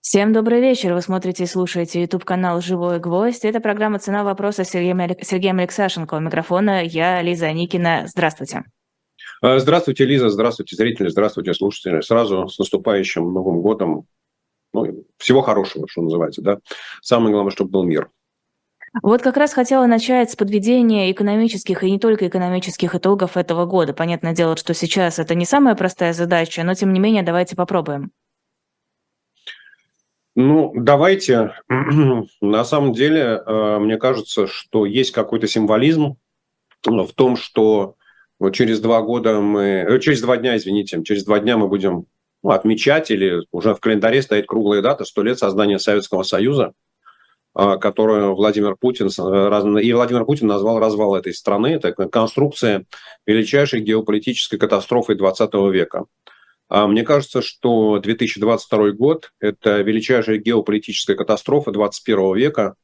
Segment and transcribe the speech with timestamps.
[0.00, 0.94] Всем добрый вечер.
[0.94, 3.44] Вы смотрите и слушаете YouTube-канал «Живой гвоздь».
[3.44, 6.14] Это программа «Цена вопроса» с Сергеем, Сергеем Алексашенко.
[6.14, 8.04] У микрофона я, Лиза Аникина.
[8.06, 8.64] Здравствуйте.
[9.42, 10.30] А, здравствуйте, Лиза.
[10.30, 11.08] Здравствуйте, зрители.
[11.08, 12.00] Здравствуйте, слушатели.
[12.00, 14.06] Сразу с наступающим Новым годом.
[14.72, 16.40] Ну, всего хорошего, что называется.
[16.40, 16.58] Да?
[17.02, 18.10] Самое главное, чтобы был мир.
[19.02, 23.92] Вот как раз хотела начать с подведения экономических и не только экономических итогов этого года.
[23.92, 28.10] Понятное дело, что сейчас это не самая простая задача, но тем не менее давайте попробуем.
[30.36, 31.54] Ну, давайте.
[32.40, 36.16] На самом деле, э, мне кажется, что есть какой-то символизм
[36.84, 37.96] в том, что
[38.38, 39.84] вот через два года мы...
[39.88, 42.06] Э, через два дня, извините, через два дня мы будем
[42.42, 46.72] ну, отмечать, или уже в календаре стоит круглая дата, сто лет создания Советского Союза,
[47.58, 49.08] э, которую Владимир Путин...
[49.08, 51.68] И Владимир Путин назвал развал этой страны.
[51.68, 52.86] Это конструкция
[53.26, 56.04] величайшей геополитической катастрофы 20 века.
[56.70, 62.76] А мне кажется, что 2022 год– это величайшая геополитическая катастрофа 21 века,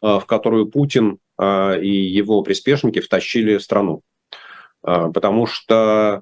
[0.00, 4.02] а, в которую Путин а, и его приспешники втащили страну.
[4.82, 6.20] Потому что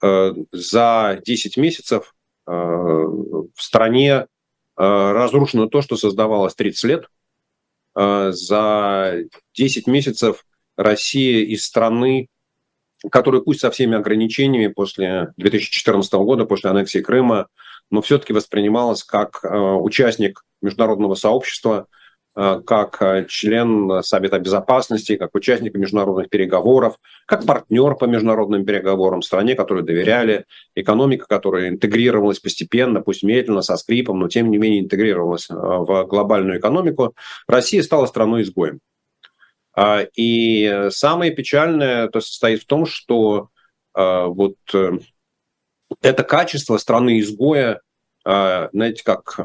[0.00, 2.12] за 10 месяцев
[2.44, 4.26] в стране
[4.74, 7.06] разрушено то, что создавалось 30 лет.
[7.94, 9.14] За
[9.54, 10.44] 10 месяцов
[10.76, 12.26] Россия из страны
[13.10, 17.48] который пусть со всеми ограничениями после 2014 года, после аннексии Крыма,
[17.90, 21.86] но все-таки воспринималась как э, участник международного сообщества,
[22.34, 29.20] э, как э, член Совета Безопасности, как участник международных переговоров, как партнер по международным переговорам,
[29.20, 34.80] стране, которой доверяли, экономика, которая интегрировалась постепенно, пусть медленно, со скрипом, но тем не менее
[34.80, 37.14] интегрировалась в глобальную экономику,
[37.46, 38.80] Россия стала страной-изгоем.
[39.74, 43.48] А, и самое печальное то состоит в том, что
[43.94, 44.98] а, вот э,
[46.00, 47.80] это качество страны-изгоя,
[48.24, 49.38] а, знаете, как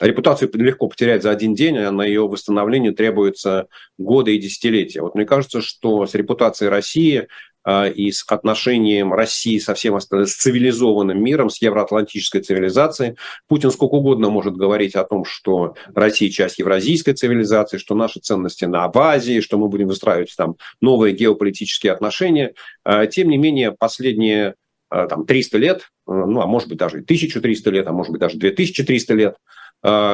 [0.00, 5.00] репутацию легко потерять за один день, а на ее восстановление требуется годы и десятилетия.
[5.00, 7.28] Вот мне кажется, что с репутацией России
[7.68, 13.16] и с отношением России со всем остальным, с цивилизованным миром, с евроатлантической цивилизацией.
[13.46, 18.64] Путин сколько угодно может говорить о том, что Россия часть евразийской цивилизации, что наши ценности
[18.64, 22.54] на Абазии, что мы будем выстраивать там новые геополитические отношения.
[22.84, 24.56] А, тем не менее, последние
[24.90, 28.38] а, там, 300 лет, ну, а может быть даже 1300 лет, а может быть даже
[28.38, 29.36] 2300 лет,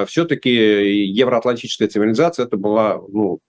[0.06, 3.40] все-таки евроатлантическая цивилизация это была ну,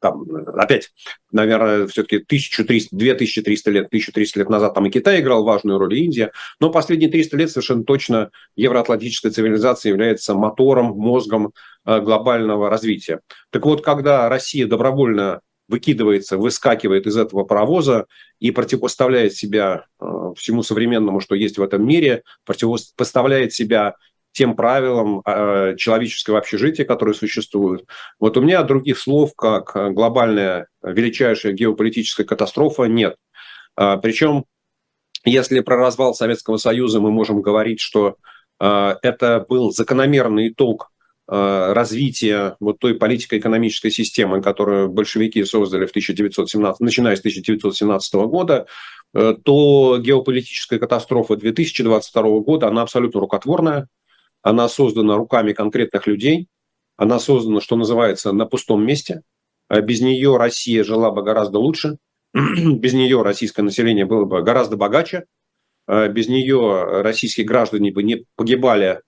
[0.00, 0.24] там,
[0.54, 0.92] опять,
[1.32, 6.04] наверное, все-таки 1300, 2300 лет, 1300 лет назад там и Китай играл важную роль, и
[6.04, 11.52] Индия, но последние 300 лет совершенно точно евроатлантическая цивилизация является мотором, мозгом
[11.84, 13.20] э, глобального развития.
[13.50, 18.06] Так вот, когда Россия добровольно выкидывается, выскакивает из этого паровоза
[18.38, 23.96] и противопоставляет себя э, всему современному, что есть в этом мире, противопоставляет себя
[24.36, 27.86] тем правилам э, человеческого общежития, которые существуют.
[28.20, 33.16] Вот у меня других слов, как глобальная величайшая геополитическая катастрофа, нет.
[33.76, 34.44] А, Причем,
[35.24, 38.16] если про развал Советского Союза мы можем говорить, что
[38.60, 40.92] э, это был закономерный итог
[41.28, 48.66] э, развития вот той политико-экономической системы, которую большевики создали в 1917, начиная с 1917 года,
[49.12, 53.88] то геополитическая катастрофа 2022 года, она абсолютно рукотворная,
[54.42, 56.48] она создана руками конкретных людей,
[56.96, 59.22] она создана, что называется, на пустом месте.
[59.68, 61.98] А без нее Россия жила бы гораздо лучше,
[62.34, 65.26] без нее российское население было бы гораздо богаче,
[65.86, 69.00] а без нее российские граждане бы не погибали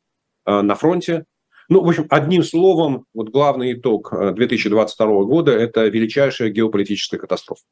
[0.44, 1.24] а, на фронте.
[1.68, 7.62] Ну, в общем, одним словом, вот главный итог 2022 года– это величайшая геополитическая катастрофа.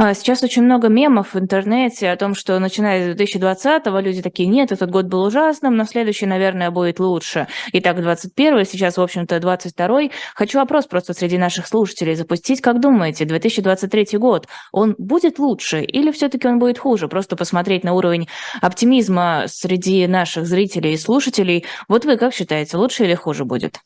[0.00, 4.48] А, сейчас очень много мемов в интернете о том, что начиная с 2020-го люди такие,
[4.48, 7.48] нет, этот год был ужасным, но следующий, наверное, будет лучше.
[7.72, 10.12] Итак, 21 сейчас, в общем-то, 22-й.
[10.36, 12.60] Хочу вопрос просто среди наших слушателей запустить.
[12.60, 17.08] Как думаете, 2023 год, он будет лучше или все-таки он будет хуже?
[17.08, 18.28] Просто посмотреть на уровень
[18.62, 21.64] оптимизма среди наших зрителей и слушателей.
[21.88, 23.80] Вот вы как считаете, лучше или хуже будет?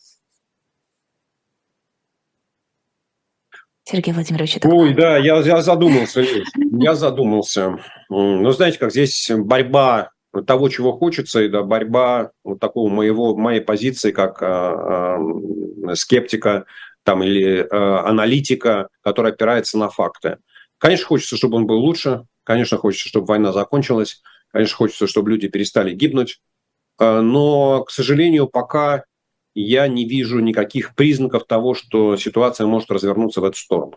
[3.85, 4.57] Сергей Владимирович.
[4.57, 4.69] Это...
[4.69, 6.25] Ой, да, я, я задумался,
[6.57, 7.79] я задумался.
[8.09, 10.11] Ну, знаете, как здесь борьба
[10.47, 16.65] того, чего хочется, и да, борьба вот такого моего, моей позиции, как а, а, скептика
[17.03, 20.39] там, или а, аналитика, которая опирается на факты.
[20.79, 25.49] Конечно, хочется, чтобы он был лучше, конечно, хочется, чтобы война закончилась, конечно, хочется, чтобы люди
[25.49, 26.41] перестали гибнуть,
[26.99, 29.05] но, к сожалению, пока
[29.55, 33.97] я не вижу никаких признаков того, что ситуация может развернуться в эту сторону.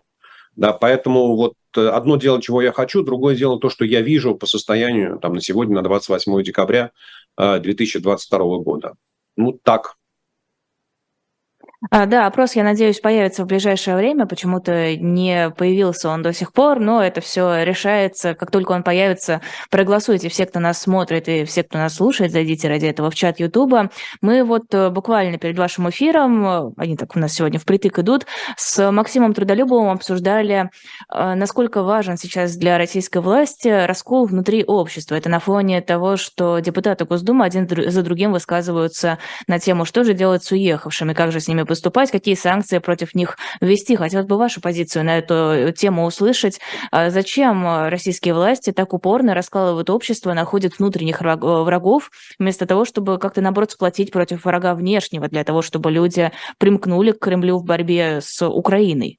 [0.54, 4.46] Да, поэтому вот одно дело, чего я хочу, другое дело то, что я вижу по
[4.46, 6.92] состоянию там, на сегодня, на 28 декабря
[7.38, 8.94] 2022 года.
[9.36, 9.96] Ну, так,
[11.90, 14.26] да, опрос, я надеюсь, появится в ближайшее время.
[14.26, 18.34] Почему-то не появился он до сих пор, но это все решается.
[18.34, 19.40] Как только он появится,
[19.70, 23.40] проголосуйте все, кто нас смотрит и все, кто нас слушает, зайдите ради этого в чат
[23.40, 23.90] Ютуба.
[24.20, 28.26] Мы вот э, буквально перед вашим эфиром, э, они так у нас сегодня впритык идут,
[28.56, 30.70] с Максимом Трудолюбовым обсуждали,
[31.12, 35.14] э, насколько важен сейчас для российской власти раскол внутри общества.
[35.14, 40.14] Это на фоне того, что депутаты Госдумы один за другим высказываются на тему, что же
[40.14, 43.96] делать с уехавшими, как же с ними поступать, какие санкции против них ввести.
[43.96, 46.60] Хотелось бы вашу позицию на эту тему услышать.
[46.90, 53.40] А зачем российские власти так упорно раскалывают общество, находят внутренних врагов, вместо того, чтобы как-то,
[53.40, 58.46] наоборот, сплотить против врага внешнего, для того, чтобы люди примкнули к Кремлю в борьбе с
[58.46, 59.18] Украиной?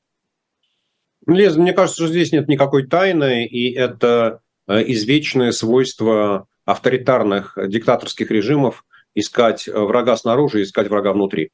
[1.26, 8.32] Лиза, мне кажется, что здесь нет никакой тайны, и это э, извечное свойство авторитарных диктаторских
[8.32, 11.50] режимов искать врага снаружи, искать врага внутри.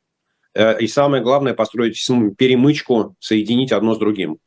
[0.56, 1.98] Э, и самое главное, построить
[2.38, 4.38] перемычку, соединить одно с другим.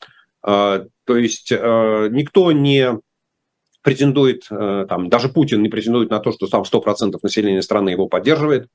[0.43, 2.99] А, то есть э, никто не
[3.83, 8.09] претендует, э, там, даже Путин не претендует на то, что там 100% населения страны его
[8.09, 8.69] поддерживает.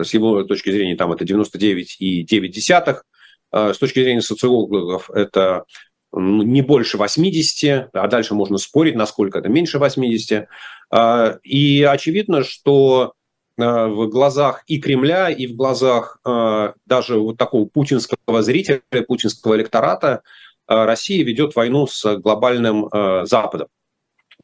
[0.00, 3.02] С его точки зрения там это 99,9.
[3.52, 5.64] С точки зрения социологов это
[6.12, 10.46] не больше 80, а дальше можно спорить, насколько это меньше 80.
[10.90, 13.19] А, и очевидно, что Э,
[13.60, 20.22] в глазах и Кремля, и в глазах э, даже вот такого путинского зрителя, путинского электората
[20.68, 22.88] э, Россия ведет войну с глобальным
[23.24, 23.68] Западом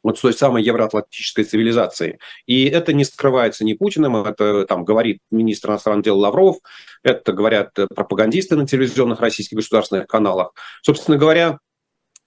[0.02, 2.18] вот с той самой евроатлантической цивилизацией.
[2.46, 6.58] И это не скрывается ни Путиным, это там говорит министр иностранных дел Лавров,
[7.02, 10.52] это говорят пропагандисты на телевизионных российских государственных каналах.
[10.82, 11.58] Собственно говоря,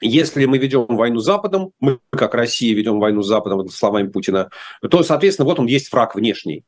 [0.02, 4.50] если мы ведем войну с Западом, мы как Россия ведем войну с Западом, словами Путина,
[4.90, 6.64] то, соответственно, вот он есть враг внешний.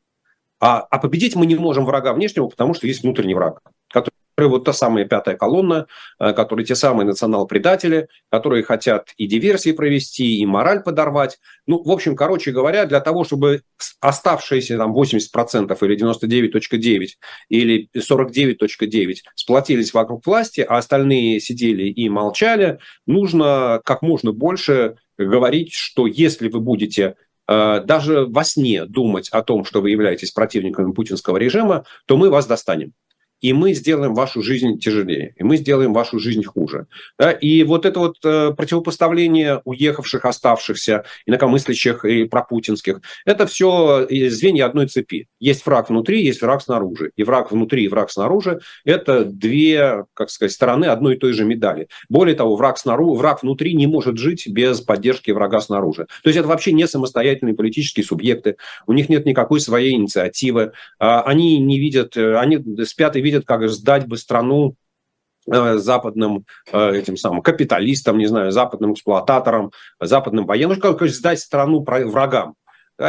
[0.62, 3.60] А, а победить мы не можем врага внешнего, потому что есть внутренний враг,
[3.92, 4.12] который
[4.48, 5.88] вот та самая пятая колонна,
[6.20, 11.40] э, которые те самые национал-предатели, которые хотят и диверсии провести, и мораль подорвать.
[11.66, 13.62] Ну, в общем, короче говоря, для того, чтобы
[14.00, 17.08] оставшиеся там 80% или 99.9
[17.48, 25.72] или 49.9 сплотились вокруг власти, а остальные сидели и молчали, нужно как можно больше говорить,
[25.72, 27.16] что если вы будете
[27.84, 32.46] даже во сне думать о том, что вы являетесь противниками путинского режима, то мы вас
[32.46, 32.92] достанем
[33.42, 36.86] и мы сделаем вашу жизнь тяжелее, и мы сделаем вашу жизнь хуже.
[37.18, 37.32] Да?
[37.32, 44.86] И вот это вот э, противопоставление уехавших, оставшихся, инакомыслящих и пропутинских, это все звенья одной
[44.86, 45.28] цепи.
[45.40, 47.10] Есть враг внутри, есть враг снаружи.
[47.16, 51.44] И враг внутри, и враг снаружи– это две, как сказать, стороны одной и той же
[51.44, 51.88] медали.
[52.08, 56.06] Более того, враг, снаружи, враг внутри не может жить без поддержки врага снаружи.
[56.22, 58.56] То есть это вообще не самостоятельные политические субъекты,
[58.86, 63.31] у них нет никакой своей инициативы, а они не видят, э, они спят и видят
[63.32, 64.74] видят, как сдать бы страну
[65.50, 71.40] э, западным э, этим самым капиталистам, не знаю, западным эксплуататорам, западным военным, ну, как сдать
[71.40, 72.54] страну врагам.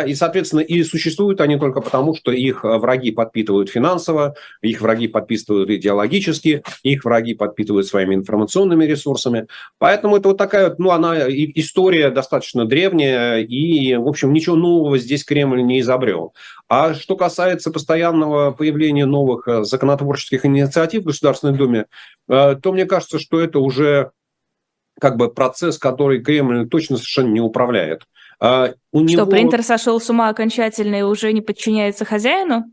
[0.01, 5.07] И, соответственно, и существуют они только потому, что их э, враги подпитывают финансово, их враги
[5.07, 9.47] подпитывают идеологически, их враги подпитывают своими информационными ресурсами.
[9.77, 15.23] Поэтому это вот такая, ну, она история достаточно древняя, и, в общем, ничего нового здесь
[15.23, 16.33] Кремль не изобрел.
[16.67, 21.85] А что касается постоянного появления новых э, законотворческих инициатив в Государственной Думе,
[22.27, 24.11] э, то мне кажется, что это уже
[24.99, 28.03] как бы процесс, который Кремль точно совершенно не управляет.
[28.43, 29.25] А, у Что, него...
[29.27, 32.65] принтер сошел с ума окончательно и уже не подчиняется хозяину?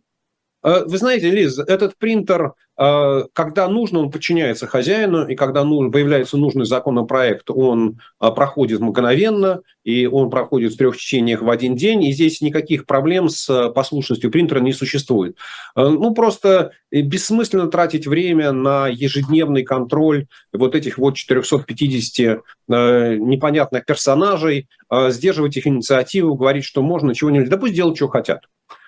[0.62, 6.64] А, вы знаете, Лиз, этот принтер, когда нужно, он подчиняется хозяину, и когда появляется нужный
[6.64, 12.12] законопроект, он а, проходит мгновенно, и он проходит в трех чтениях в один день, и
[12.12, 15.36] здесь никаких проблем с послушностью принтера не существует.
[15.76, 24.68] Ну, просто бессмысленно тратить время на ежедневный контроль вот этих вот 450 непонятных персонажей,
[25.08, 27.50] сдерживать их инициативу, говорить, что можно, чего нельзя.
[27.50, 28.44] Да пусть делают, что хотят.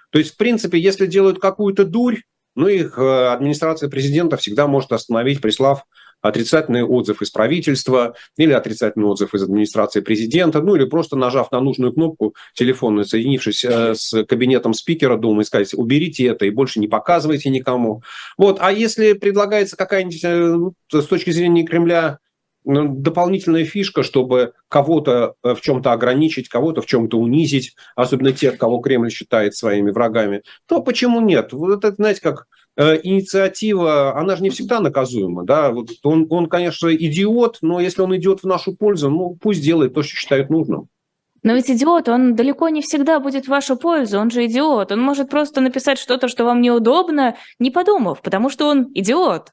[0.09, 2.21] То есть, в принципе, если делают какую-то дурь,
[2.55, 5.85] ну, их э, администрация президента всегда может остановить, прислав
[6.23, 11.61] отрицательный отзыв из правительства или отрицательный отзыв из администрации президента, ну или просто нажав на
[11.61, 16.81] нужную кнопку телефонную, соединившись э, с кабинетом спикера Думы и сказать, уберите это и больше
[16.81, 18.03] не показывайте никому.
[18.39, 18.59] Вот.
[18.61, 22.19] А если предлагается какая-нибудь э, с точки зрения Кремля ну,
[22.65, 28.79] дополнительная фишка, чтобы кого-то э, в чем-то ограничить, кого-то в чем-то унизить, особенно тех, кого
[28.79, 31.53] Кремль считает своими врагами, то почему нет?
[31.53, 36.49] Вот это, знаете, как э, инициатива, она же не всегда наказуема, да, вот он, он,
[36.49, 40.51] конечно, идиот, но если он идет в нашу пользу, ну, пусть делает то, что считает
[40.51, 40.89] нужным.
[41.43, 44.93] Но ведь идиот, он далеко не всегда будет в вашу пользу, он же идиот.
[44.93, 49.51] Он может просто написать что-то, что вам неудобно, не подумав, потому что он идиот.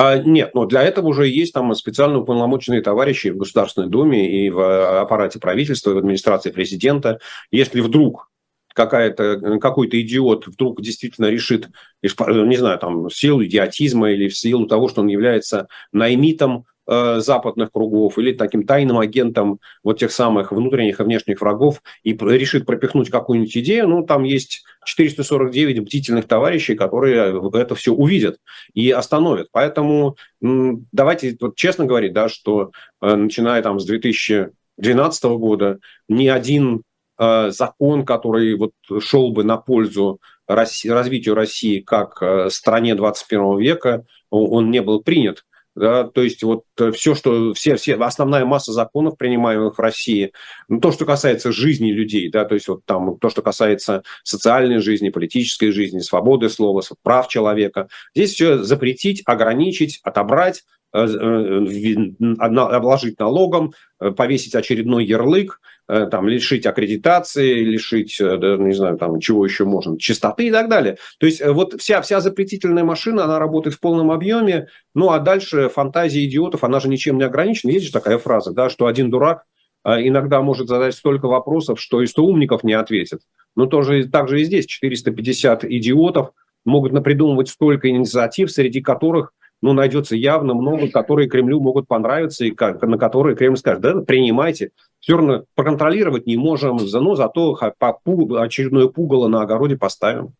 [0.00, 4.48] А, нет, но для этого уже есть там специально уполномоченные товарищи в Государственной Думе и
[4.48, 7.18] в э, аппарате правительства, и в администрации президента.
[7.50, 8.30] Если вдруг
[8.74, 11.68] какая-то, какой-то идиот вдруг действительно решит,
[12.00, 17.20] не знаю, там, в силу идиотизма или в силу того, что он является наймитом Э,
[17.20, 22.64] западных кругов или таким тайным агентом вот тех самых внутренних и внешних врагов и решит
[22.64, 28.38] пропихнуть какую-нибудь идею, ну, там есть 449 бдительных товарищей, которые это все увидят
[28.72, 29.48] и остановят.
[29.52, 32.70] Поэтому давайте вот честно говорить, да, что
[33.02, 36.84] э, начиная там с 2012 года ни один
[37.18, 44.70] э, закон, который вот шел бы на пользу развитию России как стране 21 века, он
[44.70, 45.44] не был принят.
[45.78, 50.32] Да, то есть вот э, все, что все, все, основная масса законов, принимаемых в России,
[50.68, 54.80] ну, то, что касается жизни людей, да, то есть вот там то, что касается социальной
[54.80, 63.18] жизни, политической жизни, свободы слова, прав человека, здесь все запретить, ограничить, отобрать, Э, э, обложить
[63.18, 70.48] налогом, повесить очередной ярлык, там, лишить аккредитации, лишить, не знаю, там, чего еще можно, чистоты
[70.48, 70.98] и так далее.
[71.18, 75.70] То есть вот вся, вся запретительная машина, она работает в полном объеме, ну а дальше
[75.70, 77.70] фантазия идиотов, она же ничем не ограничена.
[77.70, 79.44] Есть же такая фраза, да, что один дурак
[79.84, 83.20] иногда может задать столько вопросов, что и 100 умников не ответят.
[83.56, 86.32] Но тоже, так же и здесь 450 идиотов
[86.66, 92.50] могут напридумывать столько инициатив, среди которых ну, найдется явно много, которые Кремлю могут понравиться, и
[92.50, 94.70] как, на которые Кремль скажет, да, принимайте.
[95.00, 100.34] Все равно проконтролировать не можем, но зато очередное пугало на огороде поставим.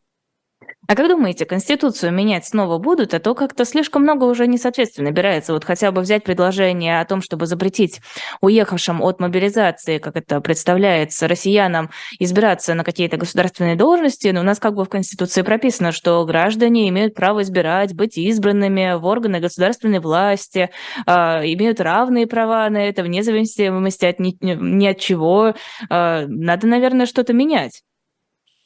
[0.90, 3.12] А как думаете, Конституцию менять снова будут?
[3.12, 5.52] А то как-то слишком много уже несоответствий набирается.
[5.52, 8.00] Вот хотя бы взять предложение о том, чтобы запретить
[8.40, 14.28] уехавшим от мобилизации, как это представляется, россиянам избираться на какие-то государственные должности.
[14.28, 18.98] Но у нас как бы в Конституции прописано, что граждане имеют право избирать, быть избранными
[18.98, 20.70] в органы государственной власти,
[21.06, 25.52] э, имеют равные права на это, вне зависимости от ни, ни от чего.
[25.90, 27.82] Э, надо, наверное, что-то менять.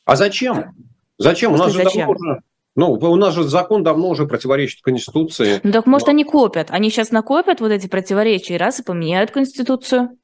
[0.05, 0.92] А зачем?
[1.23, 1.53] Зачем?
[1.53, 2.09] У нас же зачем?
[2.09, 2.43] давно уже,
[2.75, 5.61] ну, у нас же закон давно уже противоречит Конституции.
[5.63, 6.13] Ну так может Но...
[6.13, 6.69] они копят?
[6.71, 10.17] Они сейчас накопят вот эти противоречия и раз и поменяют Конституцию?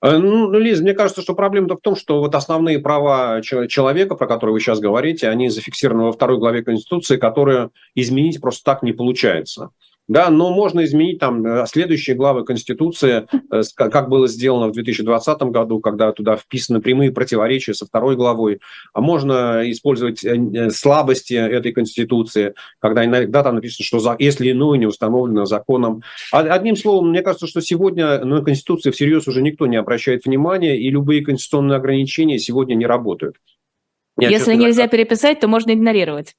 [0.00, 4.26] Э, ну, Лиз, мне кажется, что проблема-то в том, что вот основные права человека, про
[4.26, 8.92] которые вы сейчас говорите, они зафиксированы во второй главе Конституции, которые изменить просто так не
[8.92, 9.70] получается.
[10.08, 15.42] Да, но можно изменить там э, следующие главы Конституции, э, как было сделано в 2020
[15.42, 18.60] году, когда туда вписаны прямые противоречия со второй главой.
[18.94, 24.86] А можно использовать э, слабости этой Конституции, когда иногда там написано, что если иное не
[24.86, 26.02] установлено законом.
[26.32, 30.90] Одним словом, мне кажется, что сегодня на Конституции всерьез уже никто не обращает внимания, и
[30.90, 33.36] любые конституционные ограничения сегодня не работают.
[34.18, 36.34] Я, если нельзя говоря, переписать, то можно игнорировать.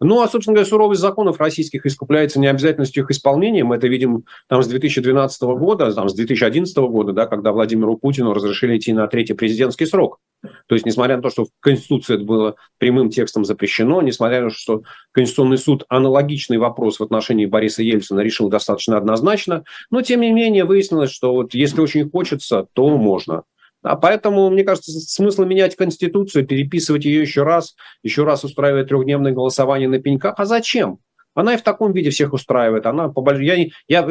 [0.00, 3.64] Ну, а, собственно говоря, суровость законов российских искупляется необязательностью их исполнения.
[3.64, 8.32] Мы это видим там, с 2012 года, там, с 2011 года, да, когда Владимиру Путину
[8.32, 10.20] разрешили идти на третий президентский срок.
[10.66, 14.50] То есть, несмотря на то, что в Конституции это было прямым текстом запрещено, несмотря на
[14.50, 20.20] то, что Конституционный суд аналогичный вопрос в отношении Бориса Ельцина решил достаточно однозначно, но, тем
[20.20, 23.42] не менее, выяснилось, что вот если очень хочется, то можно.
[23.88, 29.32] А поэтому, мне кажется, смысл менять Конституцию, переписывать ее еще раз, еще раз устраивать трехдневное
[29.32, 30.34] голосование на пеньках.
[30.36, 30.98] А зачем?
[31.34, 32.84] Она и в таком виде всех устраивает.
[32.84, 34.08] Она по я, я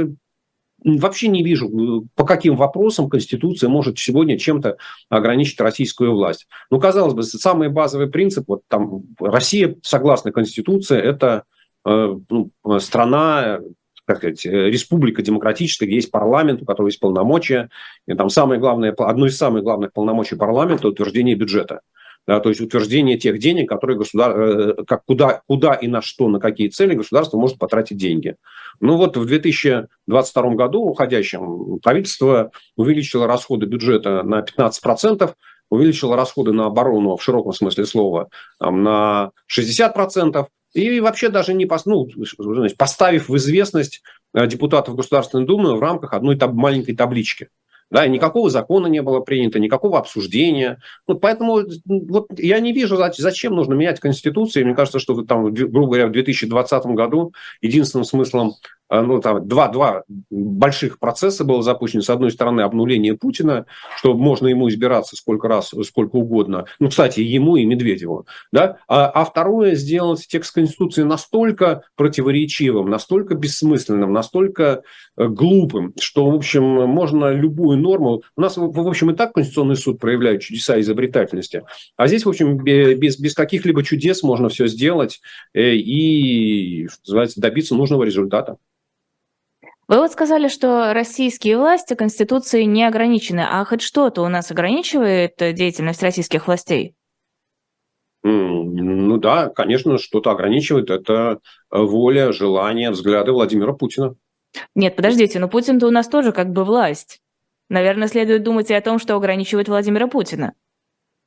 [0.84, 4.78] вообще не вижу, по каким вопросам Конституция может сегодня чем-то
[5.10, 6.48] ограничить российскую власть.
[6.72, 11.44] Ну, казалось бы, самый базовый принцип, вот там Россия, согласно Конституции, это
[11.86, 13.60] э, ну, страна
[14.08, 17.70] как сказать, э, республика демократическая, где есть парламент, у которого есть полномочия.
[18.08, 21.82] И там самое главное, одно из самых главных полномочий парламента– утверждение бюджета.
[22.26, 24.40] Да, то есть утверждение тех денег, которые государ...
[24.40, 28.38] Э, как, куда, куда и на что, на какие цели государство может потратить деньги.
[28.80, 35.34] Ну вот в 2022 году уходящем правительство увеличило расходы бюджета на 15%,
[35.70, 40.46] увеличило расходы на оборону в широком смысле слова на 60%,
[40.78, 42.08] и вообще даже не пос, ну,
[42.78, 44.02] поставив в известность
[44.34, 47.50] э, депутатов Государственной Думы в рамках одной таб, маленькой таблички.
[47.90, 50.82] Да, и никакого закона не было принято, никакого обсуждения.
[51.08, 54.66] Вот поэтому вот, я не вижу, зачем нужно менять Конституцию.
[54.66, 58.56] Мне кажется, что там, грубо говоря, в 2020 году единственным смыслом
[58.90, 62.02] ну, там, два, два больших процесса было запущено.
[62.02, 63.66] С одной стороны, обнуление Путина,
[63.98, 66.66] что можно ему избираться сколько раз, сколько угодно.
[66.80, 68.26] Ну, кстати, ему и Медведеву.
[68.52, 68.78] Да?
[68.88, 74.84] А, а второе, сделать текст Конституции настолько противоречивым, настолько бессмысленным, настолько
[75.18, 78.22] э, глупым, что, в общем, можно любую норму...
[78.36, 81.64] У нас, в общем, и так Конституционный суд проявляет чудеса изобретательности.
[81.96, 85.22] А здесь, в общем, без, без каких-либо чудес можно все сделать
[85.54, 88.58] э, и, что называется, добиться нужного результата.
[89.88, 93.46] Вы вот сказали, что российские власти Конституцией не ограничены.
[93.50, 96.94] А хоть что-то у нас ограничивает деятельность российских властей?
[98.24, 100.90] Ну да, конечно, что-то ограничивает.
[100.90, 101.40] Это
[101.72, 104.16] воля, желание, взгляды Владимира Путина.
[104.76, 107.22] Нет, подождите, но Путин-то у нас тоже как бы власть.
[107.70, 110.54] Наверное, следует думать и о том, что ограничивает Владимира Путина.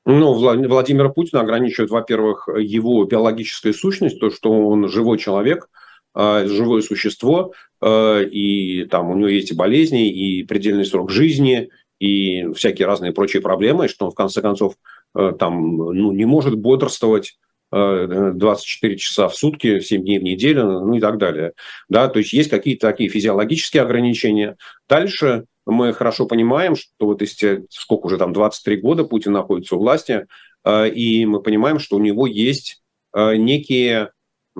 [0.05, 5.71] Ну, Владимира Путина ограничивает, во-первых, его биологическая сущность, то, что он живой человек–
[6.12, 7.52] а, живое существо,
[7.83, 13.43] и там у него есть и болезни, и предельный срок жизни, и всякие разные прочие
[13.43, 14.75] проблемы, что он в конце концов
[15.15, 17.39] а, там ну, не может бодрствовать
[17.73, 21.53] 24 часа в сутки, 7 дней в неделю, ну и так далее.
[21.89, 24.57] Да, то есть есть какие-то такие физиологические ограничения.
[24.89, 29.79] Дальше мы хорошо понимаем, что вот если сколько уже там 23 года Путин находится у
[29.79, 30.27] власти,
[30.69, 32.83] и мы понимаем, что у него есть
[33.15, 34.11] некие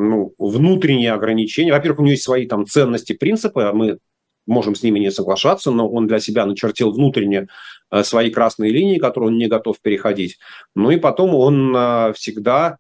[0.01, 1.73] ну, внутренние ограничения.
[1.73, 3.99] Во-первых, у него есть свои там ценности, принципы, а мы
[4.47, 7.49] можем с ними не соглашаться, но он для себя начертил внутренне
[7.91, 10.39] э, свои красные линии, которые он не готов переходить.
[10.75, 12.79] Ну и потом он э, всегда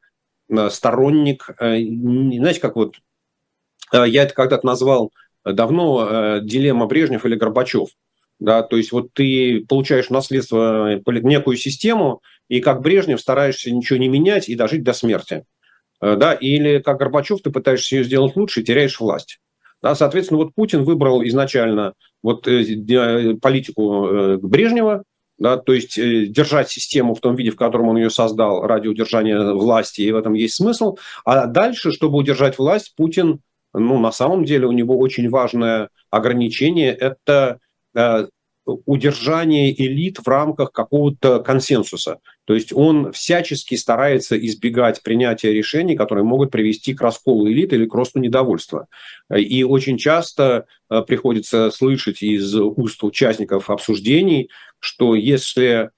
[0.48, 2.96] э, сторонник, знаете, как вот
[3.92, 5.12] я это когда-то назвал
[5.44, 7.88] давно дилемма Брежнев или Горбачев.
[8.38, 14.08] Да, то есть вот ты получаешь наследство некую систему, и как Брежнев стараешься ничего не
[14.08, 15.44] менять и дожить до смерти.
[16.00, 19.38] Э, да, или как Горбачев, ты пытаешься ее сделать лучше и теряешь власть.
[19.82, 25.04] Да, соответственно, вот Путин выбрал изначально вот э, э политику Брежнева,
[25.38, 29.52] да, то есть держать систему в том виде, в котором он ее создал ради удержания
[29.52, 30.98] власти, и в этом есть смысл.
[31.24, 33.40] А дальше, чтобы удержать власть, Путин,
[33.72, 37.58] ну, на самом деле у него очень важное ограничение– это
[38.64, 42.18] удержание элит в рамках какого-то консенсуса.
[42.44, 47.86] То есть он всячески старается избегать принятия решений, которые могут привести к расколу элит или
[47.86, 48.86] к росту недовольства.
[49.34, 55.90] И очень часто э, приходится слышать из уст участников обсуждений, что если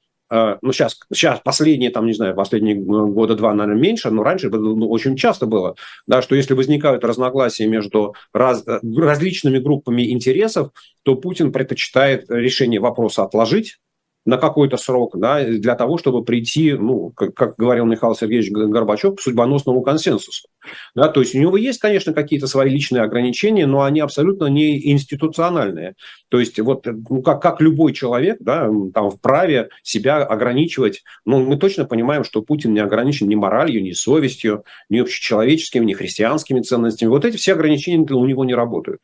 [0.62, 4.88] ну, сейчас, сейчас последние, там, не знаю, последние года два, наверное, меньше, но раньше ну,
[4.88, 5.74] очень часто было,
[6.06, 10.70] да, что если возникают разногласия между раз, э, различными группами интересов,
[11.02, 13.78] то Путин предпочитает решение вопроса отложить,
[14.24, 19.16] на какой-то срок, да, для того, чтобы прийти, ну, как, как говорил Михаил Сергеевич Горбачев,
[19.16, 20.48] к судьбоносному консенсусу.
[20.94, 24.92] Да, то есть у него есть, конечно, какие-то свои личные ограничения, но они абсолютно не
[24.92, 25.94] институциональные.
[26.28, 31.56] То есть вот ну, как, как любой человек да, там, вправе себя ограничивать, но мы
[31.56, 37.08] точно понимаем, что Путин не ограничен ни моралью, ни совестью, ни общечеловеческими, ни христианскими ценностями.
[37.08, 39.00] Вот эти все ограничения у него не работают.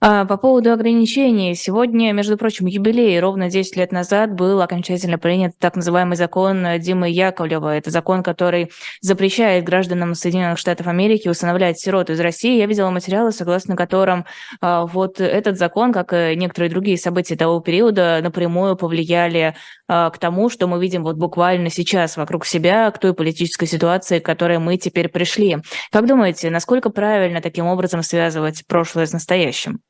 [0.00, 1.54] А, по поводу ограничений.
[1.54, 3.20] Сегодня, между прочим, юбилей.
[3.20, 7.76] Ровно 10 лет назад был окончательно принят так называемый закон Димы Яковлева.
[7.76, 8.70] Это закон, который
[9.02, 12.56] запрещает гражданам Соединенных Штатов Америки усыновлять сирот из России.
[12.56, 14.24] Я видела материалы, согласно которым
[14.62, 19.54] а, вот этот закон, как и некоторые другие события того периода, напрямую повлияли
[19.88, 24.20] а, к тому, что мы видим вот буквально сейчас вокруг себя, к той политической ситуации,
[24.20, 25.58] к которой мы теперь пришли.
[25.90, 29.81] Как думаете, насколько правильно таким образом связывать прошлое с настоящим?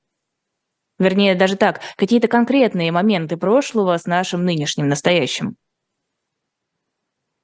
[0.98, 5.56] Вернее, даже так, какие-то конкретные моменты прошлого с нашим нынешним, настоящим.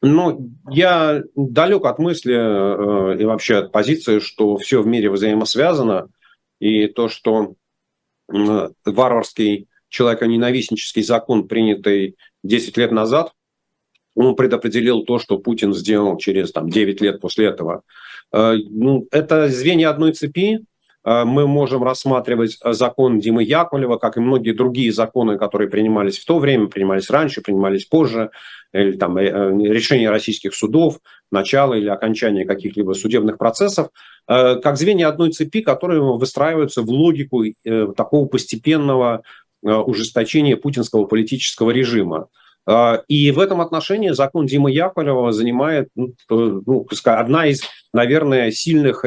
[0.00, 6.08] Ну, я далек от мысли э, и вообще от позиции, что все в мире взаимосвязано,
[6.60, 7.54] и то, что
[8.32, 13.32] э, варварский человеконенавистнический закон, принятый 10 лет назад,
[14.14, 17.82] он предопределил то, что Путин сделал через там, 9 лет после этого.
[18.32, 20.60] Э, ну, это звенья одной цепи,
[21.24, 26.24] мы можем рассматривать э, закон Димы Яковлева, как и многие другие законы, которые принимались в
[26.26, 28.30] то время, принимались раньше, принимались позже,
[28.72, 30.98] или там э, решения российских судов,
[31.30, 33.88] начало или окончание каких-либо судебных процессов,
[34.26, 37.44] как звенья одной цепи, которые выстраиваются в логику
[37.96, 39.22] такого постепенного
[39.62, 42.28] ужесточения путинского политического режима.
[42.68, 47.62] А, и в этом отношении закон Димы Яковлева занимает ну, ну, одна из,
[47.94, 49.04] наверное, сильных,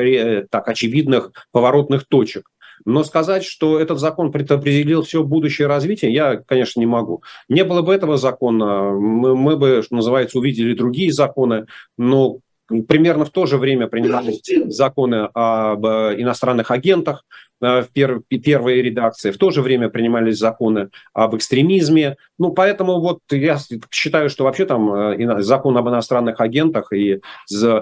[0.50, 2.50] так очевидных поворотных точек.
[2.86, 7.22] Но сказать, что этот закон предопределил все будущее развитие, я, конечно, не могу.
[7.50, 11.68] Не было бы этого закона, мы, мы бы, что называется, увидели другие законы,
[12.00, 12.40] но
[12.88, 14.42] примерно в то же время принимались
[14.74, 17.24] законы об иностранных агентах,
[17.60, 19.30] в перв, первой редакции.
[19.30, 22.18] В то же время принимались законы об экстремизме.
[22.40, 23.60] Ну, поэтому вот я
[23.92, 27.22] считаю, что вообще там закон об иностранных агентах, и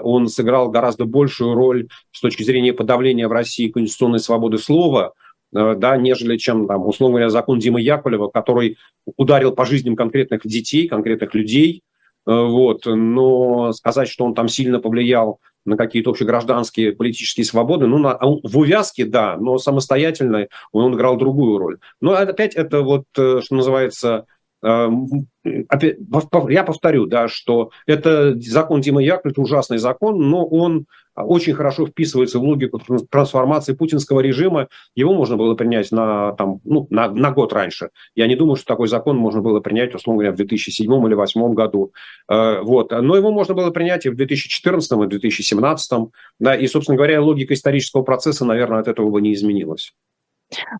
[0.02, 5.14] он сыграл гораздо большую роль с точки зрения подавления в России конституционной свободы слова,
[5.52, 8.78] Э, да, нежели чем, там, условно говоря, закон Димы Яковлева, который
[9.16, 11.82] ударил по жизням конкретных детей, конкретных людей.
[12.26, 12.82] Э, вот.
[12.86, 18.58] Но сказать, что он там сильно повлиял на какие-то общегражданские политические свободы, ну, на, в
[18.58, 21.78] увязке, да, но самостоятельно он играл другую роль.
[22.00, 24.26] Но опять это вот, э, что называется,
[24.62, 32.38] я повторю, да, что это закон Яковлева, это ужасный закон, но он очень хорошо вписывается
[32.38, 34.68] в логику трансформации путинского режима.
[34.94, 37.90] Его можно было принять на, там, ну, на, на год раньше.
[38.14, 41.54] Я не думаю, что такой закон можно было принять, условно говоря, в 2007 или 2008
[41.54, 41.92] году.
[42.30, 42.92] Э, вот.
[42.92, 45.92] Но его можно было принять и в 2014, и в 2017.
[46.38, 49.92] Да, и, собственно говоря, логика исторического процесса, наверное, от этого бы не изменилась.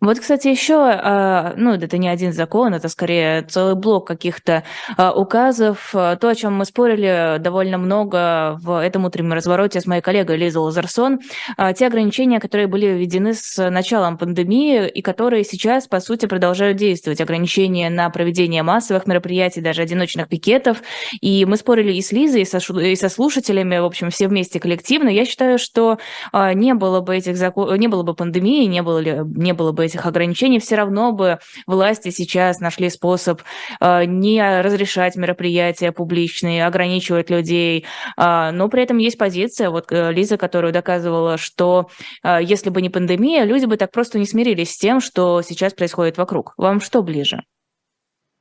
[0.01, 4.65] Вот, кстати, еще, а, ну, это не один закон, это скорее целый блок каких-то
[4.97, 5.91] а, указов.
[5.93, 10.63] То, о чем мы спорили довольно много в этом утреннем развороте с моей коллегой Лизой
[10.63, 11.21] Лазарсон,
[11.57, 16.77] а, те ограничения, которые были введены с началом пандемии и которые сейчас, по сути, продолжают
[16.77, 17.21] действовать.
[17.21, 20.83] Ограничения на проведение массовых мероприятий, даже одиночных пикетов.
[21.21, 24.59] И мы спорили и с Лизой, и со, и со слушателями, в общем, все вместе
[24.59, 25.09] коллективно.
[25.09, 25.99] Я считаю, что
[26.33, 27.79] не было бы этих закон...
[27.79, 32.09] не было бы пандемии, не было, не было бы этих ограничений, все равно бы власти
[32.09, 33.43] сейчас нашли способ
[33.79, 37.85] э, не разрешать мероприятия публичные, ограничивать людей,
[38.17, 41.91] э, но при этом есть позиция, вот э, Лиза, которую доказывала, что
[42.25, 45.75] э, если бы не пандемия, люди бы так просто не смирились с тем, что сейчас
[45.75, 46.55] происходит вокруг.
[46.57, 47.43] Вам что ближе?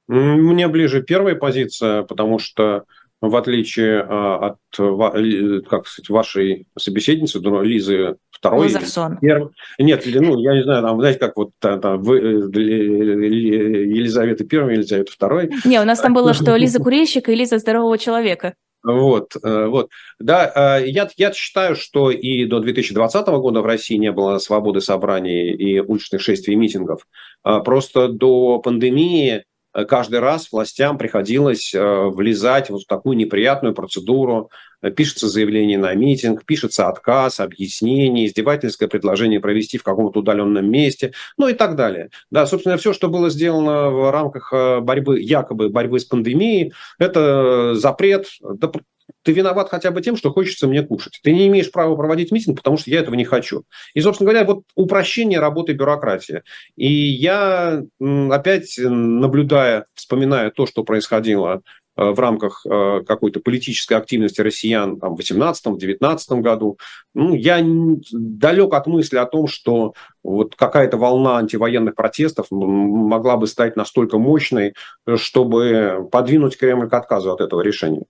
[0.08, 2.86] Мне ближе первая позиция, потому что
[3.22, 8.62] в отличие от как сказать, вашей собеседницы, Лизы второй.
[8.62, 9.18] Лазерсон.
[9.20, 9.52] Первый.
[9.78, 12.22] Нет, ну, я не знаю, там, знаете, как вот там, вы, э,
[13.86, 15.52] Елизавета Первая, Елизавета Второй.
[15.66, 18.56] Не, у нас там было, что Лиза Курильщик и Лиза Здорового Человека.
[18.82, 19.90] Вот, э, вот.
[20.20, 24.80] Да, э, я, я считаю, что и до 2020 года в России не было свободы
[24.80, 27.06] собраний и уличных шествий и митингов.
[27.44, 29.49] Просто до пандемии Э,
[29.88, 34.50] каждый раз властям приходилось э, влезать вот в такую неприятную процедуру.
[34.96, 41.50] Пишется заявление на митинг, пишется отказ, объяснение, издевательское предложение провести в каком-то удаленном месте, ну
[41.50, 42.10] и так далее.
[42.32, 47.76] Да, собственно, все, что было сделано в рамках э, борьбы, якобы борьбы с пандемией, это
[47.76, 48.28] запрет,
[49.30, 51.20] ты виноват хотя бы тем, что хочется мне кушать.
[51.22, 53.62] Ты не имеешь права проводить митинг, потому что я этого не хочу.
[53.94, 56.42] И, собственно говоря, вот упрощение работы бюрократии.
[56.76, 61.62] И я опять наблюдая, вспоминая то, что происходило
[61.96, 66.80] э, в рамках э, какой-то политической активности россиян там, в 2018-2019 году,
[67.13, 73.46] ну, я далек от мысли о том, что вот какая-то волна антивоенных протестов могла бы
[73.46, 74.74] стать настолько мощной,
[75.18, 78.06] чтобы подвинуть Кремль к отказу от этого решения.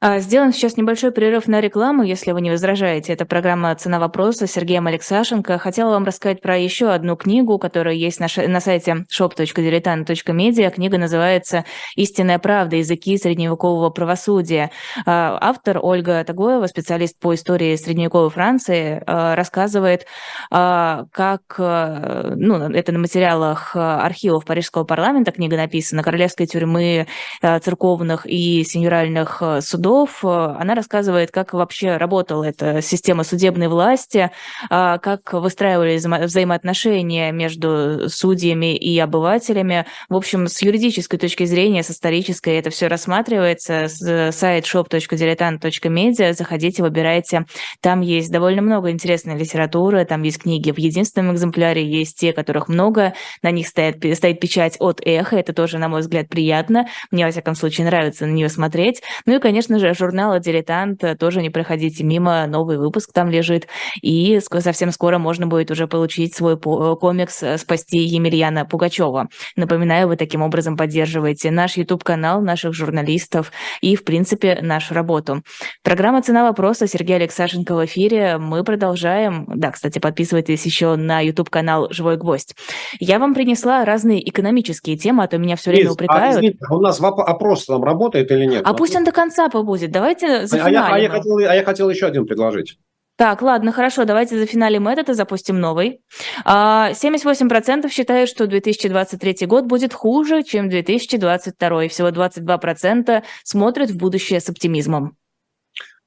[0.00, 3.12] А, сделаем сейчас небольшой перерыв на рекламу, если вы не возражаете.
[3.12, 5.58] Это программа «Цена вопроса» с Сергеем Алексашенко.
[5.58, 10.70] Хотела вам рассказать про еще одну книгу, которая есть на, на сайте shop.diletant.media.
[10.70, 11.64] Книга называется
[11.96, 12.76] «Истинная правда.
[12.76, 14.70] Языки средневекового правосудия».
[15.04, 20.06] А, автор Ольга Тагоева, специалист по истории средневековой Франции, а, рассказывает,
[20.50, 27.06] как, ну, это на материалах архивов Парижского парламента книга написана, королевской тюрьмы,
[27.40, 30.24] церковных и сеньоральных судов.
[30.24, 34.30] Э, она рассказывает, как вообще работала эта система судебной власти,
[34.70, 39.86] а, как выстраивались взаимоотношения между судьями и обывателями.
[40.08, 43.88] В общем, с юридической точки зрения, с исторической это все рассматривается.
[43.88, 46.32] Сайт shop.diletant.media.
[46.32, 47.44] Заходите, выбирайте.
[47.80, 52.68] Там есть довольно много интересной литературы, там есть книги в единственном экземпляре, есть те, которых
[52.68, 56.88] много, на них стоит, стоит печать от эхо, это тоже, на мой взгляд, приятно.
[57.10, 59.02] Мне, во всяком случае, нравится на нее смотреть.
[59.26, 63.66] Ну и, конечно, же, журнала «Дилетант» тоже не проходите мимо, новый выпуск там лежит,
[64.02, 69.28] и совсем скоро можно будет уже получить свой комикс «Спасти Емельяна Пугачева».
[69.56, 75.40] Напоминаю, вы таким образом поддерживаете наш YouTube-канал, наших журналистов и, в принципе, нашу работу.
[75.82, 78.36] Программа «Цена вопроса» Сергей Алексашенко в эфире.
[78.36, 79.46] Мы продолжаем.
[79.48, 82.54] Да, кстати, подписывайтесь еще на YouTube-канал «Живой гвоздь».
[83.00, 86.36] Я вам принесла разные экономические темы, а то меня все время упрекают.
[86.36, 88.62] А, извините, у нас опрос там работает или нет?
[88.66, 89.90] А пусть он до конца будет.
[89.90, 92.78] Давайте за а, я, а, я хотел, а я хотел еще один предложить.
[93.18, 96.02] Так, ладно, хорошо, давайте зафиналим этот и запустим новый.
[96.46, 101.88] 78% а, считают, что 2023 год будет хуже, чем 2022.
[101.88, 105.16] Всего 22% смотрят в будущее с оптимизмом.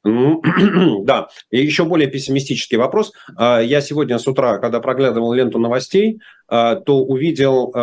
[0.05, 0.41] Ну,
[1.03, 3.11] да, и еще более пессимистический вопрос.
[3.35, 7.73] А, я сегодня с утра, когда проглядывал ленту новостей, а, то увидел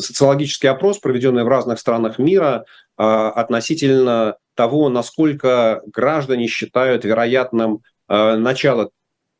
[0.00, 2.64] социологический опрос, проведенный в разных странах мира
[2.96, 8.90] относительно того, насколько граждане считают вероятным начало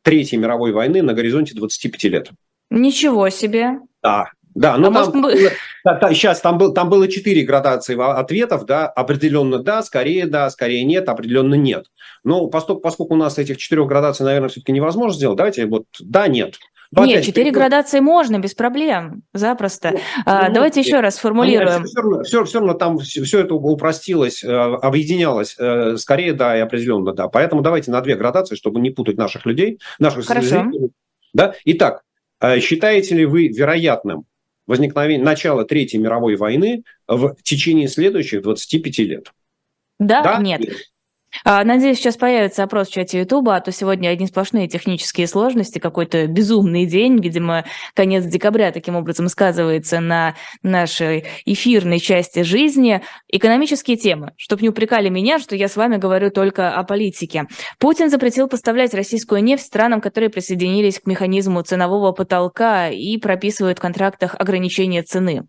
[0.01, 2.29] Третьей мировой войны на горизонте 25 лет.
[2.69, 3.79] Ничего себе.
[4.01, 5.53] Да, да, ну а там, может...
[5.83, 10.49] да, да, сейчас там, был, там было четыре градации ответов, да, определенно да, скорее да,
[10.49, 11.87] скорее нет, определенно нет.
[12.23, 16.29] Но поскольку, поскольку у нас этих четырех градаций, наверное, все-таки невозможно сделать, давайте вот да,
[16.29, 16.55] нет.
[16.91, 19.91] Но Нет, четыре градации можно, без проблем, запросто.
[19.91, 21.83] Ну, а, ну, давайте еще раз формулируем.
[21.83, 25.55] Все, равно, все, все равно там все, все это упростилось, э, объединялось.
[25.59, 27.27] Э, скорее да и определенно да.
[27.27, 30.47] Поэтому давайте на две градации, чтобы не путать наших людей, наших Хорошо.
[30.47, 30.89] зрителей.
[31.31, 31.53] Да?
[31.65, 32.01] Итак,
[32.41, 34.25] э, считаете ли вы вероятным
[34.65, 39.31] возникновение начала Третьей мировой войны в течение следующих 25 лет?
[39.99, 40.37] Да, да?
[40.39, 40.61] нет.
[41.43, 45.79] А, надеюсь, сейчас появится опрос в чате Ютуба, а то сегодня одни сплошные технические сложности,
[45.79, 53.01] какой-то безумный день, видимо, конец декабря таким образом сказывается на нашей эфирной части жизни.
[53.27, 57.47] Экономические темы, чтобы не упрекали меня, что я с вами говорю только о политике.
[57.79, 63.81] Путин запретил поставлять российскую нефть странам, которые присоединились к механизму ценового потолка и прописывают в
[63.81, 65.43] контрактах ограничения цены.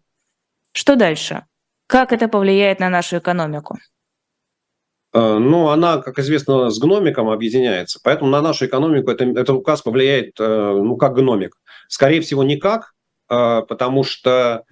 [0.73, 1.45] Что дальше?
[1.87, 3.77] Как это повлияет на нашу экономику?
[5.13, 9.83] Э, ну, она, как известно, с гномиком объединяется, поэтому на нашу экономику это, этот указ
[9.83, 11.57] повлияет, э, ну, как гномик.
[11.89, 12.95] Скорее всего, никак,
[13.29, 14.65] э, потому что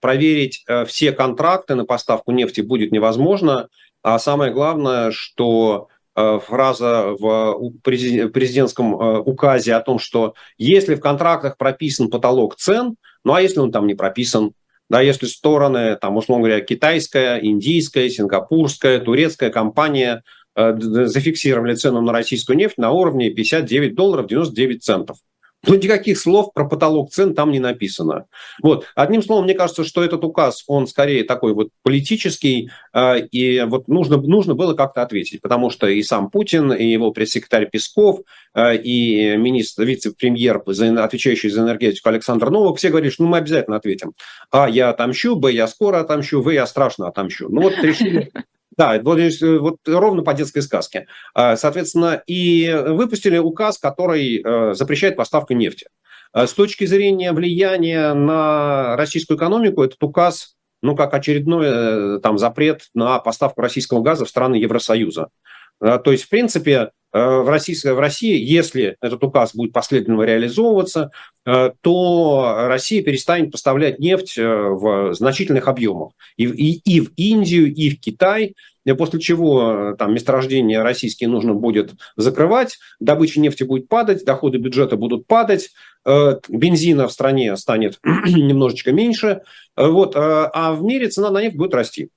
[0.00, 3.68] проверить все контракты на поставку нефти будет невозможно,
[4.02, 12.08] а самое главное, что фраза в президентском указе о том, что если в контрактах прописан
[12.08, 14.52] потолок цен, ну а если он там не прописан,
[14.90, 20.24] да, если стороны, там, условно говоря, китайская, индийская, сингапурская, турецкая компания
[20.56, 25.18] э, зафиксировали цену на российскую нефть на уровне 59 долларов 99 центов.
[25.66, 28.26] Но никаких слов про потолок цен там не написано.
[28.62, 28.86] Вот.
[28.94, 33.86] Одним словом, мне кажется, что этот указ, он скорее такой вот политический, э, и вот
[33.86, 38.20] нужно, нужно было как-то ответить, потому что и сам Путин, и его пресс-секретарь Песков,
[38.54, 43.76] э, и министр, вице-премьер, отвечающий за энергетику Александр Новок, все говорили, что ну, мы обязательно
[43.76, 44.12] ответим.
[44.50, 47.48] А, я отомщу, б, я скоро отомщу, в, я страшно отомщу.
[47.50, 48.30] Ну вот решили
[48.76, 51.06] да, вот, вот ровно по детской сказке.
[51.34, 55.88] А, соответственно, и выпустили указ, который э, запрещает поставку нефти.
[56.32, 62.38] А с точки зрения влияния на российскую экономику, этот указ, ну, как очередной э, там
[62.38, 65.28] запрет на поставку российского газа в страны Евросоюза.
[65.80, 70.22] А, то есть, в принципе, Э, в России, в России, если этот указ будет последовательно
[70.22, 71.10] реализовываться,
[71.44, 77.74] э, то Россия перестанет поставлять нефть э, в значительных объемах и, и, и в Индию,
[77.74, 78.54] и в Китай,
[78.96, 85.26] после чего там месторождения российские нужно будет закрывать, добыча нефти будет падать, доходы бюджета будут
[85.26, 85.70] падать,
[86.04, 89.42] бензина в стране станет немножечко меньше,
[89.76, 92.08] вот, а в мире цена на нефть будет расти.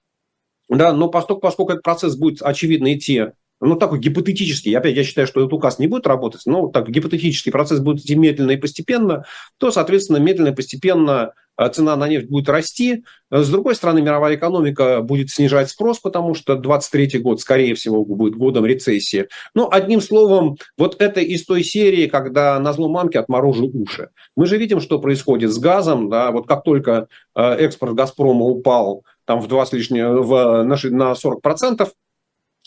[0.70, 3.26] Да, но поскольку, поскольку этот процесс будет очевидно идти
[3.64, 7.52] ну, такой гипотетический, опять я считаю, что этот указ не будет работать, но так гипотетический
[7.52, 9.26] процесс будет идти медленно и постепенно,
[9.58, 13.04] то, соответственно, медленно и постепенно э, цена на нефть будет расти.
[13.32, 18.36] С другой стороны, мировая экономика будет снижать спрос, потому что 2023 год, скорее всего, будет
[18.36, 19.28] годом рецессии.
[19.56, 24.10] Ну, одним словом, вот это из той серии, когда на зло мамки отморожу уши.
[24.36, 26.10] Мы же видим, что происходит с газом.
[26.10, 26.32] Да?
[26.32, 31.90] Вот как только э, экспорт «Газпрома» упал там в два с лишним, в, на 40%,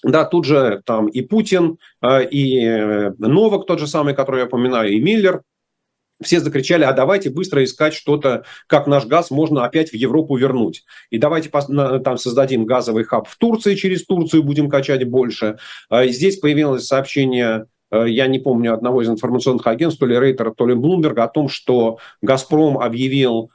[0.07, 4.47] да, тут же там и Путин, а, и э, Новак тот же самый, который я
[4.47, 5.43] упоминаю, и Миллер,
[6.23, 10.85] все закричали, а давайте быстро искать что-то, как наш газ можно опять в Европу вернуть.
[11.11, 15.59] И давайте там создадим газовый хаб в Турции, через Турцию будем качать больше.
[15.91, 20.53] А, здесь появилось сообщение э, я не помню одного из информационных агентств, то ли Рейтера,
[20.53, 23.51] то ли Блумберга, о том, что «Газпром» объявил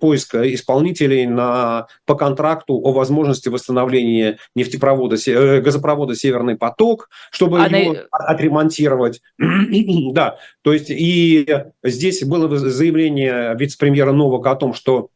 [0.00, 7.78] поиск исполнителей на, по контракту о возможности восстановления нефтепровода, э, газопровода «Северный поток», чтобы Она...
[7.78, 9.20] его отремонтировать.
[10.12, 11.46] да, то есть и
[11.82, 15.08] здесь было заявление вице-премьера Новака о том, что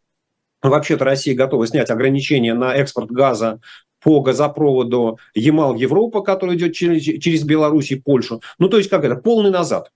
[0.62, 3.60] вообще-то Россия готова снять ограничения на экспорт газа
[4.02, 8.42] по газопроводу Ямал-Европа, который идет через, через Беларусь и Польшу.
[8.58, 9.90] Ну, то есть как это, полный назад.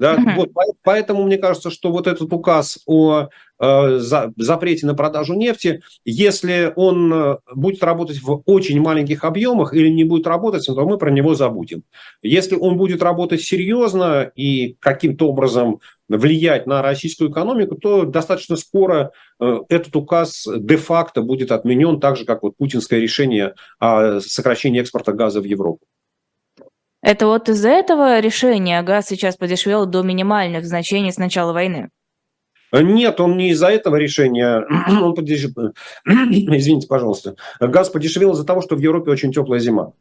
[0.00, 0.16] Да?
[0.16, 0.34] Uh-huh.
[0.36, 0.48] Вот,
[0.82, 3.28] поэтому мне кажется, что вот этот указ о
[3.60, 9.74] э, за, запрете на продажу нефти, если он э, будет работать в очень маленьких объемах
[9.74, 11.82] или не будет работать, то мы про него забудем.
[12.22, 19.12] Если он будет работать серьезно и каким-то образом влиять на российскую экономику, то достаточно скоро
[19.38, 25.12] э, этот указ де-факто будет отменен, так же, как вот путинское решение о сокращении экспорта
[25.12, 25.84] газа в Европу.
[27.02, 31.90] Это вот из-за этого решения газ сейчас подешевел до минимальных значений с начала войны?
[32.72, 34.64] Нет, он не из-за этого решения.
[35.02, 35.44] Он подеш...
[36.06, 37.34] Извините, пожалуйста.
[37.58, 39.92] Газ подешевел из-за того, что в Европе очень теплая зима.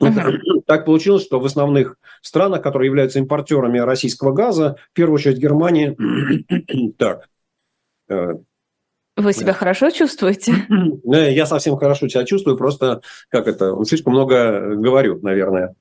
[0.66, 5.94] Так получилось, что в основных странах, которые являются импортерами российского газа, в первую очередь Германия,
[6.98, 7.28] так.
[8.08, 8.32] Э,
[9.16, 10.54] Вы себя хорошо чувствуете?
[11.04, 15.74] Я совсем хорошо себя чувствую, просто как это, слишком много говорю, наверное.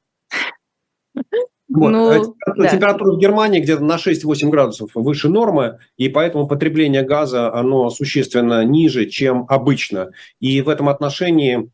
[1.69, 1.89] Вот.
[1.89, 2.69] Ну, температура, да.
[2.69, 8.63] температура в Германии где-то на 6-8 градусов выше нормы, и поэтому потребление газа, оно существенно
[8.63, 10.11] ниже, чем обычно.
[10.39, 11.71] И в этом отношении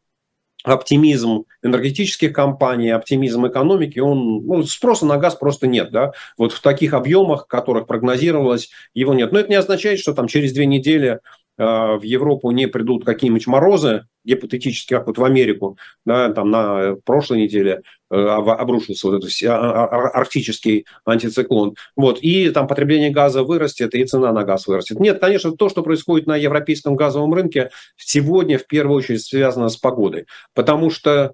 [0.63, 6.61] оптимизм энергетических компаний, оптимизм экономики, он, ну, спроса на газ просто нет, да, вот в
[6.61, 9.31] таких объемах, которых прогнозировалось, его нет.
[9.31, 11.19] Но это не означает, что там через две недели Э,
[11.59, 17.41] в Европу не придут какие-нибудь морозы, гипотетически, как вот в Америку, да, там на прошлой
[17.41, 23.93] неделе э, обрушился вот этот а, а, арктический антициклон, вот, и там потребление газа вырастет,
[23.95, 24.99] и цена на газ вырастет.
[24.99, 29.77] Нет, конечно, то, что происходит на европейском газовом рынке, сегодня в первую очередь связано с
[29.77, 31.33] погодой, потому что,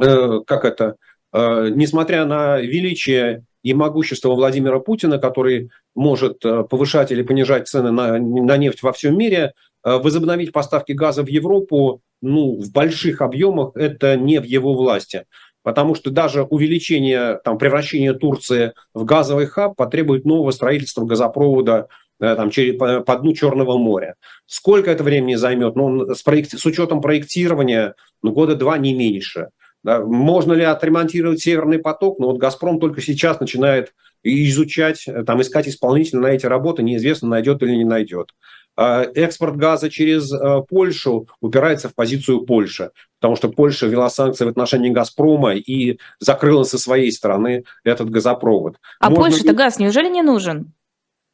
[0.00, 0.96] э, как это,
[1.30, 8.18] несмотря на величие и могущество Владимира Путина, который может э, повышать или понижать цены на,
[8.18, 9.52] на нефть во всем мире,
[9.84, 15.24] э, возобновить поставки газа в Европу ну, в больших объемах это не в его власти.
[15.62, 22.34] Потому что даже увеличение, там, превращение Турции в газовый хаб потребует нового строительства газопровода э,
[22.34, 24.14] там, через, по, по дну Черного моря.
[24.46, 25.76] Сколько это времени займет?
[25.76, 29.50] Ну, с, проект, с учетом проектирования ну, года два не меньше.
[29.84, 32.18] Да, можно ли отремонтировать Северный поток?
[32.18, 37.28] Ну вот «Газпром» только сейчас начинает изучать, э, там, искать исполнителя на эти работы, неизвестно,
[37.28, 38.34] найдет или не найдет.
[38.76, 44.44] А экспорт газа через э, Польшу упирается в позицию Польши, потому что Польша ввела санкции
[44.44, 48.76] в отношении «Газпрома» и закрыла со своей стороны этот газопровод.
[49.00, 49.24] А Можно...
[49.24, 50.72] Польше-то газ неужели не нужен?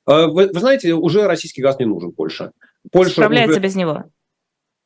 [0.06, 2.52] Вы, вы знаете, уже российский газ не нужен Польше.
[2.92, 3.60] Польша Справляется уже...
[3.60, 4.04] без него.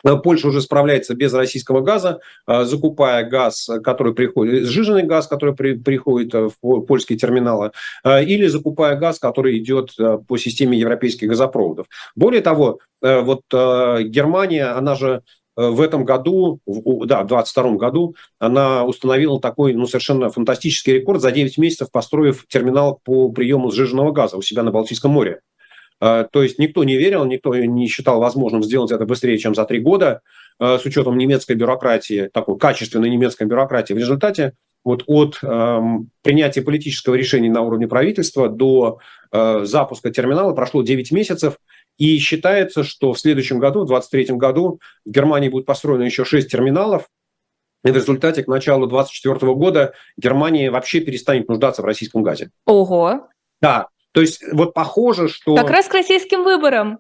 [0.04, 5.54] Э, Польша уже справляется без российского газа, э, закупая газ, который приходит, сжиженный газ, который
[5.54, 7.72] при, приходит э, в польские терминалы,
[8.04, 9.94] или закупая газ, который идет
[10.26, 11.86] по системе европейских газопроводов.
[12.14, 15.22] Более того, вот Германия, она же
[15.56, 21.32] в этом году, да, в 2022 году, она установила такой ну, совершенно фантастический рекорд за
[21.32, 25.40] 9 месяцев, построив терминал по приему сжиженного газа у себя на Балтийском море.
[26.00, 29.64] А, то есть никто не верил, никто не считал возможным сделать это быстрее, чем за
[29.64, 30.22] три года,
[30.58, 33.94] а, с учетом немецкой бюрократии, такой качественной немецкой бюрократии.
[33.94, 35.80] В результате вот от э,
[36.22, 41.58] принятия политического решения на уровне правительства до э, запуска терминала прошло 9 месяцев,
[41.98, 46.48] и считается, что в следующем году, в 2023 году, в Германии будет построено еще 6
[46.48, 47.08] терминалов,
[47.84, 52.50] и в результате к началу 2024 года Германия вообще перестанет нуждаться в российском газе.
[52.64, 53.28] Ого!
[53.60, 55.54] Да, то есть вот похоже, что...
[55.54, 56.98] Как раз к российским выборам.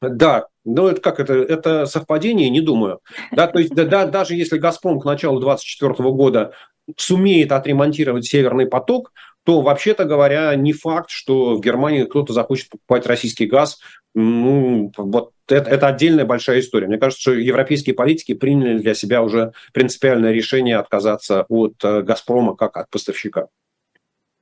[0.00, 1.34] Да, ну это как это?
[1.34, 2.48] Это совпадение?
[2.48, 3.00] Не думаю.
[3.32, 6.52] Да, то есть да, да, даже если «Газпром» к началу 2024 года
[6.96, 9.12] сумеет отремонтировать «Северный поток»,
[9.44, 13.78] то, вообще-то говоря, не факт, что в Германии кто-то захочет покупать российский газ.
[14.14, 16.86] Ну, вот это, это отдельная большая история.
[16.86, 22.54] Мне кажется, что европейские политики приняли для себя уже принципиальное решение отказаться от э, «Газпрома»
[22.54, 23.48] как от поставщика.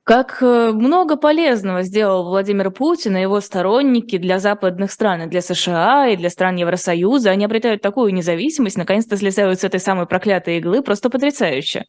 [0.03, 5.41] Как э, много полезного сделал Владимир Путин и его сторонники для западных стран, и для
[5.41, 7.29] США, и для стран Евросоюза.
[7.29, 11.85] Они обретают такую независимость, наконец-то слезают с этой самой проклятой иглы, просто потрясающе.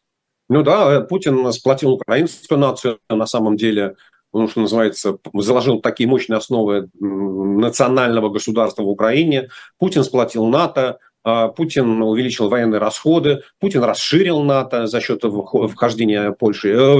[0.49, 3.95] Ну да, э, Путин сплотил украинскую нацию на самом деле,
[4.31, 9.49] он, что называется, заложил такие мощные основы национального государства в Украине.
[9.77, 16.69] Путин сплотил НАТО, а Путин увеличил военные расходы, Путин расширил НАТО за счет вхождения Польши,
[16.69, 16.93] э,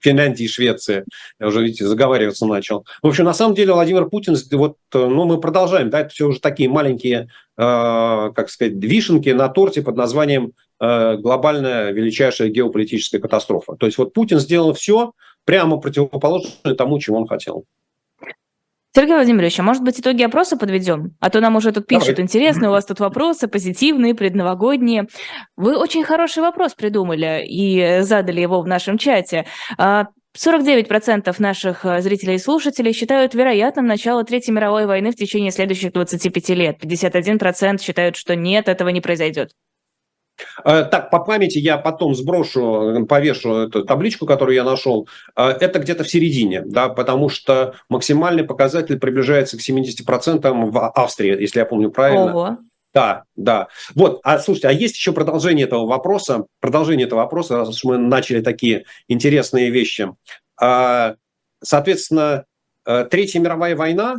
[0.00, 1.04] Финляндии и Швеции.
[1.38, 2.84] Я уже, видите, заговариваться начал.
[3.02, 6.40] В общем, на самом деле Владимир Путин, вот, ну, мы продолжаем, да, это все уже
[6.40, 13.76] такие маленькие, э, как сказать, вишенки на торте под названием э, глобальная величайшая геополитическая катастрофа.
[13.76, 15.12] То есть вот Путин сделал все
[15.44, 17.64] прямо противоположное тому, чего он хотел.
[18.92, 21.16] Сергей Владимирович, а может быть итоги опроса подведем?
[21.20, 22.22] А то нам уже тут пишут, Давай.
[22.24, 25.06] интересно, у вас тут вопросы позитивные, предновогодние.
[25.56, 29.46] Вы очень хороший вопрос придумали и задали его в нашем чате.
[29.78, 35.50] А, 49% наших э, зрителей и слушателей считают вероятным начало Третьей мировой войны в течение
[35.50, 36.76] следующих 25 лет.
[36.82, 39.52] 51% считают, что нет, этого не произойдет.
[40.64, 45.08] Э, так, по памяти я потом сброшу, повешу эту табличку, которую я нашел.
[45.36, 51.40] Э, это где-то в середине, да, потому что максимальный показатель приближается к 70% в Австрии,
[51.40, 52.34] если я помню правильно.
[52.34, 52.58] Ого.
[52.92, 53.68] Да, да.
[53.94, 57.98] Вот, а слушайте, а есть еще продолжение этого вопроса, продолжение этого вопроса, раз уж мы
[57.98, 60.08] начали такие интересные вещи.
[61.62, 62.44] Соответственно,
[62.86, 64.16] э, Третья мировая война,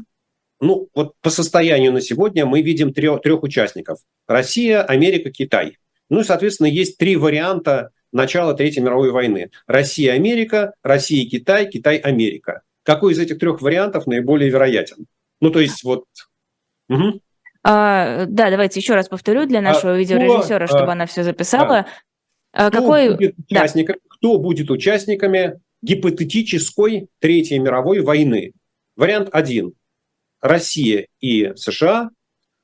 [0.59, 3.99] ну, вот по состоянию на сегодня мы видим трех, трех участников.
[4.28, 5.78] Россия, Америка, Китай.
[6.12, 9.49] Ну и, соответственно, есть три варианта начала Третьей мировой войны.
[9.66, 12.64] Россия, Америка, Россия, Китай, Китай, Америка.
[12.84, 15.05] Какой из этих трех вариантов наиболее вероятен?
[15.39, 16.03] Ну, то есть вот...
[16.89, 17.22] Угу.
[17.64, 21.24] А, да, давайте еще раз повторю для а нашего а, видеорежиссера, кто, чтобы она все
[21.24, 21.86] записала.
[22.51, 23.12] А, кто, какой...
[23.12, 23.66] будет да.
[24.09, 28.51] кто будет участниками гипотетической Третьей мировой войны?
[28.97, 29.76] Вариант один–
[30.41, 32.09] Россия и США.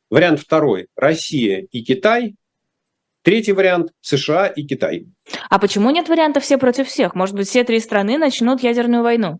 [0.10, 2.36] Вариант второй– Россия и Китай.
[3.28, 5.08] Третий вариант– США и Китай.
[5.50, 7.14] А почему нет варианта все против всех?
[7.14, 9.40] Может быть, все три страны начнут ядерную войну?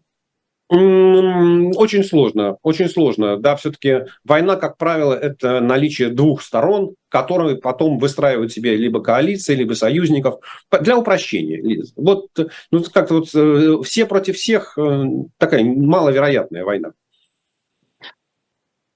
[0.68, 3.38] Очень сложно, очень сложно.
[3.38, 9.56] Да, все-таки война, как правило, это наличие двух сторон, которые потом выстраивают себе либо коалиции,
[9.56, 10.42] либо союзников
[10.82, 11.86] для упрощения.
[11.96, 12.28] Вот,
[12.72, 15.04] ну, как-то вот э, все против всех э,
[15.38, 16.92] такая маловероятная война.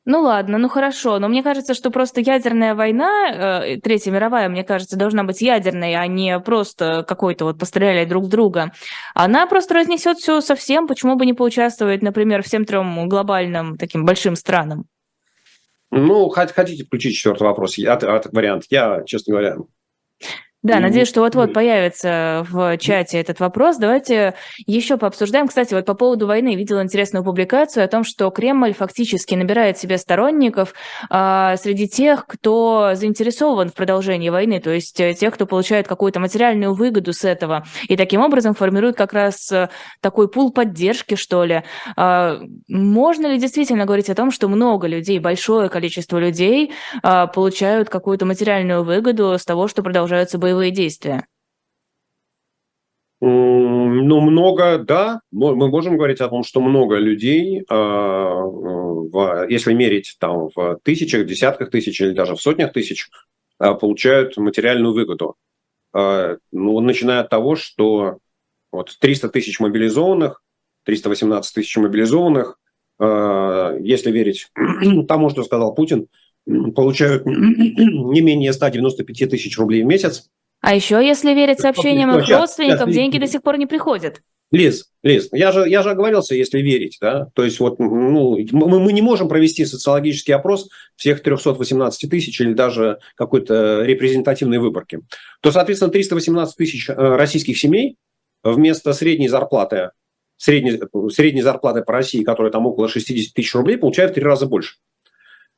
[0.03, 4.63] Ну ладно, ну хорошо, но мне кажется, что просто ядерная война, э, Третья мировая, мне
[4.63, 8.71] кажется, должна быть ядерной, а не просто какой-то вот постреляли друг друга.
[9.13, 14.35] Она просто разнесет все совсем, почему бы не поучаствовать, например, всем трем глобальным таким большим
[14.35, 14.85] странам?
[15.91, 18.63] Ну, хотите включить четвертый вопрос, от, от, вариант?
[18.69, 19.57] Я, честно говоря,
[20.63, 23.77] да, надеюсь, что вот-вот появится в чате этот вопрос.
[23.77, 24.35] Давайте
[24.67, 25.47] еще пообсуждаем.
[25.47, 29.97] Кстати, вот по поводу войны видела интересную публикацию о том, что Кремль фактически набирает себе
[29.97, 30.75] сторонников
[31.09, 36.19] а, среди тех, кто заинтересован в продолжении войны, то есть э, тех, кто получает какую-то
[36.19, 37.65] материальную выгоду с этого.
[37.87, 41.63] И таким образом формирует как раз э, такой пул поддержки, что ли.
[41.97, 47.89] А, можно ли действительно говорить о том, что много людей, большое количество людей а, получают
[47.89, 51.25] какую-то материальную выгоду с того, что продолжаются боевые боевые действия?
[53.21, 55.21] Ну, много, да.
[55.31, 58.43] Мы можем говорить о том, что много людей, а,
[59.47, 63.09] если мерить там в тысячах, десятках тысяч или даже в сотнях тысяч,
[63.59, 65.35] а, получают материальную выгоду.
[65.93, 68.17] А, ну, начиная от того, что
[68.71, 70.41] вот 300 тысяч мобилизованных,
[70.85, 72.57] 318 тысяч мобилизованных,
[72.99, 74.47] если верить
[75.07, 76.07] тому, что сказал Путин,
[76.75, 80.29] получают не менее 195 тысяч рублей в месяц.
[80.61, 84.21] А еще, если верить сообщениям их родственников, сейчас, деньги до сих пор не приходят.
[84.51, 88.79] Лиз, Лиз, я же, я же оговорился, если верить, да, то есть вот, ну, мы,
[88.81, 94.99] мы не можем провести социологический опрос всех 318 тысяч или даже какой-то репрезентативной выборки,
[95.39, 97.95] то, соответственно, 318 тысяч э, российских семей
[98.43, 99.91] вместо средней зарплаты,
[100.35, 100.81] средней,
[101.11, 104.75] средней зарплаты по России, которая там около 60 тысяч рублей, получают в три раза больше.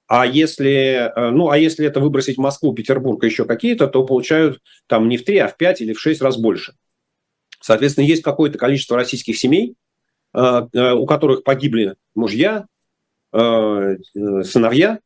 [0.08, 4.60] А если, э, ну, а если это выбросить Москву, Петербург и еще какие-то, то получают
[4.88, 6.76] там не в 3, а в 5 или в 6 раз больше.
[7.62, 9.76] Соответственно, есть какое-то количество российских семей,
[10.34, 12.68] э, э, у которых погибли мужья,
[13.36, 14.99] сыновья,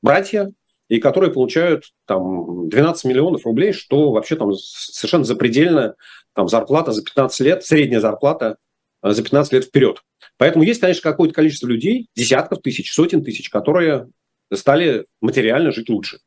[0.00, 0.50] братья,
[0.88, 5.94] и которые получают там 12 миллионов рублей, что вообще там совершенно запредельно,
[6.32, 8.56] там зарплата за 15 лет, средняя зарплата
[9.02, 10.02] за 15 лет вперед.
[10.38, 14.08] Поэтому есть, конечно, какое-то количество людей, десятков тысяч, сотен тысяч, которые
[14.56, 16.18] стали материально жить лучше.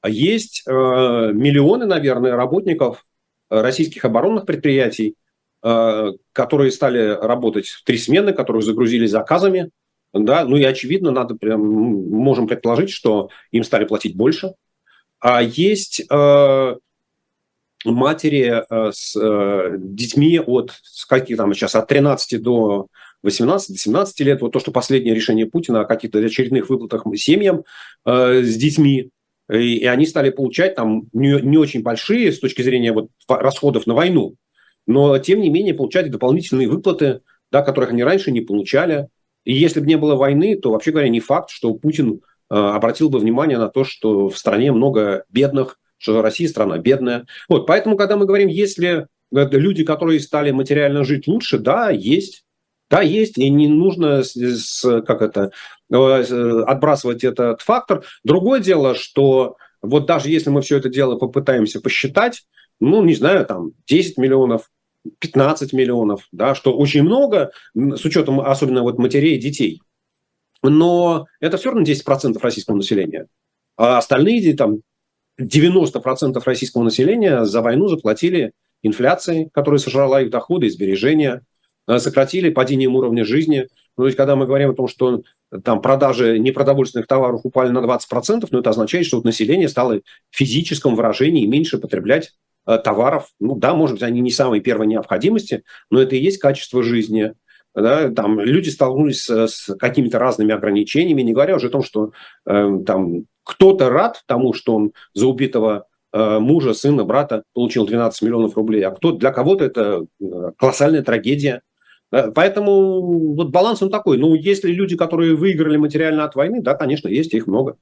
[0.00, 3.04] А есть э, миллионы, наверное, работников
[3.50, 5.16] э, российских оборонных предприятий,
[5.62, 9.70] э, которые стали работать в три смены, которые загрузились заказами,
[10.12, 14.52] да, ну и очевидно, надо прям, можем предположить, что им стали платить больше.
[15.20, 16.76] А есть э,
[17.84, 20.72] матери э, с э, детьми от
[21.08, 22.88] каких там сейчас от 13 до
[23.24, 27.64] 18-17 лет, вот то, что последнее решение Путина о каких-то очередных выплатах семьям
[28.04, 29.10] э, с детьми,
[29.50, 33.86] и, и они стали получать там не, не очень большие с точки зрения вот расходов
[33.86, 34.36] на войну,
[34.86, 37.20] но тем не менее получать дополнительные выплаты,
[37.50, 39.08] да, которых они раньше не получали.
[39.44, 42.20] И если бы не было войны, то вообще говоря, не факт, что Путин
[42.50, 47.26] э, обратил бы внимание на то, что в стране много бедных, что Россия страна бедная.
[47.48, 52.44] Вот, поэтому, когда мы говорим, если э, люди, которые стали материально жить лучше, да, есть.
[52.92, 54.22] Да, есть, и не нужно
[55.06, 55.50] как это,
[55.90, 58.04] э, отбрасывать этот фактор.
[58.22, 62.42] Другое дело, что вот даже если мы все это дело попытаемся посчитать,
[62.80, 64.70] ну, не знаю, там 10 миллионов,
[65.20, 69.80] 15 миллионов, да, что очень много, с учетом особенно вот матерей и детей.
[70.62, 73.26] Но это все равно 10% российского населения.
[73.78, 74.80] А остальные там
[75.40, 81.51] 90% российского населения за войну заплатили инфляцией, которая сожрала их доходы и сбережения, э,
[81.98, 83.68] сократили падением уровня жизни.
[83.96, 85.22] Ну, то есть, когда мы говорим о том, что
[85.64, 90.36] там продажи непродовольственных товаров упали на 20%, ну, это означает, что вот население стало в
[90.36, 92.32] физическом выражении меньше потреблять
[92.66, 93.28] э, товаров.
[93.38, 97.34] Ну, да, может быть, они не самой первой необходимости, но это и есть качество жизни.
[97.74, 102.12] Да, там люди столкнулись с, с какими-то разными ограничениями, не говоря уже о том, что
[102.46, 108.22] э, там кто-то рад тому, что он за убитого э, мужа, сына, брата получил 12
[108.22, 111.62] миллионов рублей, а кто, для кого-то это э, колоссальная трагедия.
[112.34, 114.18] Поэтому вот баланс он такой.
[114.18, 117.76] Ну, если люди, которые выиграли материально от войны, да, конечно, есть, их много.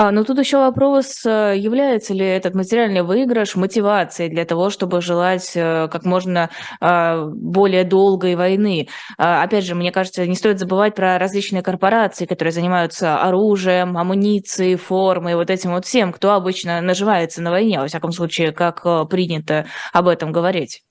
[0.00, 5.00] А, но тут еще вопрос, э, является ли этот материальный выигрыш мотивацией для того, чтобы
[5.00, 6.50] желать э, как можно
[6.80, 8.88] более долгой войны.
[9.16, 15.34] Опять же, мне кажется, не стоит забывать про различные корпорации, которые занимаются оружием, амуницией, формой,
[15.34, 19.66] вот этим вот всем, кто обычно наживается на войне, во всяком случае, как э, принято
[19.92, 20.82] об этом говорить.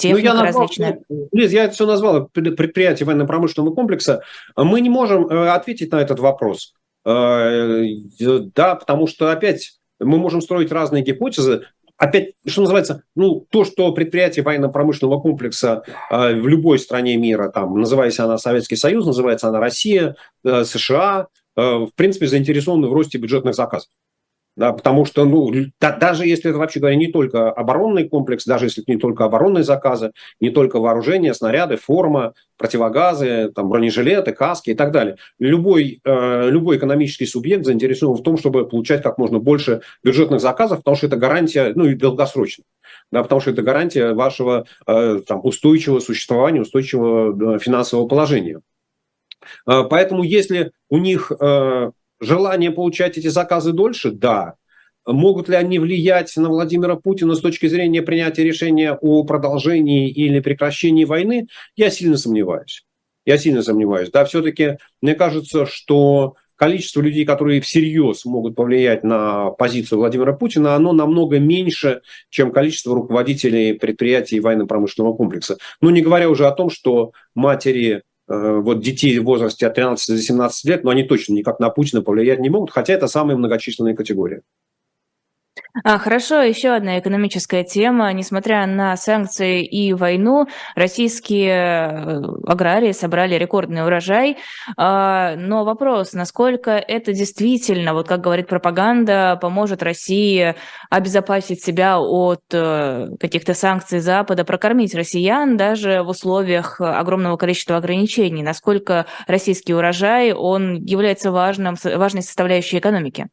[0.00, 1.00] Техника ну, я назвал, различная.
[1.32, 4.22] Лиз, я это все назвал предприятие военно-промышленного комплекса.
[4.56, 6.74] Мы не можем ответить на этот вопрос.
[7.04, 7.84] Э,
[8.54, 11.62] да, потому что опять мы можем строить разные гипотезы.
[11.96, 17.78] Опять, что называется, ну, то, что предприятие военно-промышленного комплекса э, в любой стране мира, там,
[17.78, 23.54] называясь она Советский Союз, называется она Россия, э, США, в принципе, заинтересованы в росте бюджетных
[23.54, 23.90] заказов.
[24.60, 25.50] Да, потому что, ну,
[25.80, 29.24] да, даже если это, вообще говоря, не только оборонный комплекс, даже если это не только
[29.24, 35.16] оборонные заказы, не только вооружение, снаряды, форма, противогазы, там, бронежилеты, каски и так далее.
[35.38, 40.80] Любой, э, любой экономический субъект заинтересован в том, чтобы получать как можно больше бюджетных заказов,
[40.80, 42.66] потому что это гарантия, ну и долгосрочная.
[43.10, 48.60] Да, потому что это гарантия вашего э, там, устойчивого существования, устойчивого э, финансового положения.
[49.66, 54.10] Э, поэтому если у них э, Желание получать эти заказы дольше?
[54.10, 54.54] Да.
[55.06, 60.40] Могут ли они влиять на Владимира Путина с точки зрения принятия решения о продолжении или
[60.40, 61.48] прекращении войны?
[61.74, 62.84] Я сильно сомневаюсь.
[63.24, 64.10] Я сильно сомневаюсь.
[64.10, 70.74] Да, все-таки мне кажется, что количество людей, которые всерьез могут повлиять на позицию Владимира Путина,
[70.74, 75.56] оно намного меньше, чем количество руководителей предприятий военно-промышленного комплекса.
[75.80, 80.22] Ну, не говоря уже о том, что матери вот детей в возрасте от 13 до
[80.22, 83.94] 17 лет, но они точно никак на Путина повлиять не могут, хотя это самая многочисленная
[83.94, 84.42] категория.
[85.84, 88.12] А, хорошо, еще одна экономическая тема.
[88.12, 94.38] Несмотря на санкции и войну, российские э, аграрии собрали рекордный урожай.
[94.76, 100.56] А, но вопрос, насколько это действительно, вот как говорит пропаганда, поможет России
[100.90, 108.42] обезопасить себя от э, каких-то санкций Запада, прокормить россиян даже в условиях огромного количества ограничений?
[108.42, 113.28] Насколько российский урожай, он является важным, важной составляющей экономики?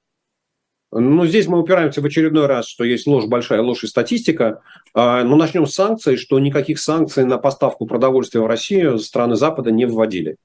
[0.92, 4.62] Ну, здесь мы упираемся в очередной раз, что есть ложь большая, ложь и статистика.
[4.94, 9.72] А, Но начнем с санкций, что никаких санкций на поставку продовольствия в Россию страны Запада
[9.72, 10.38] не вводили.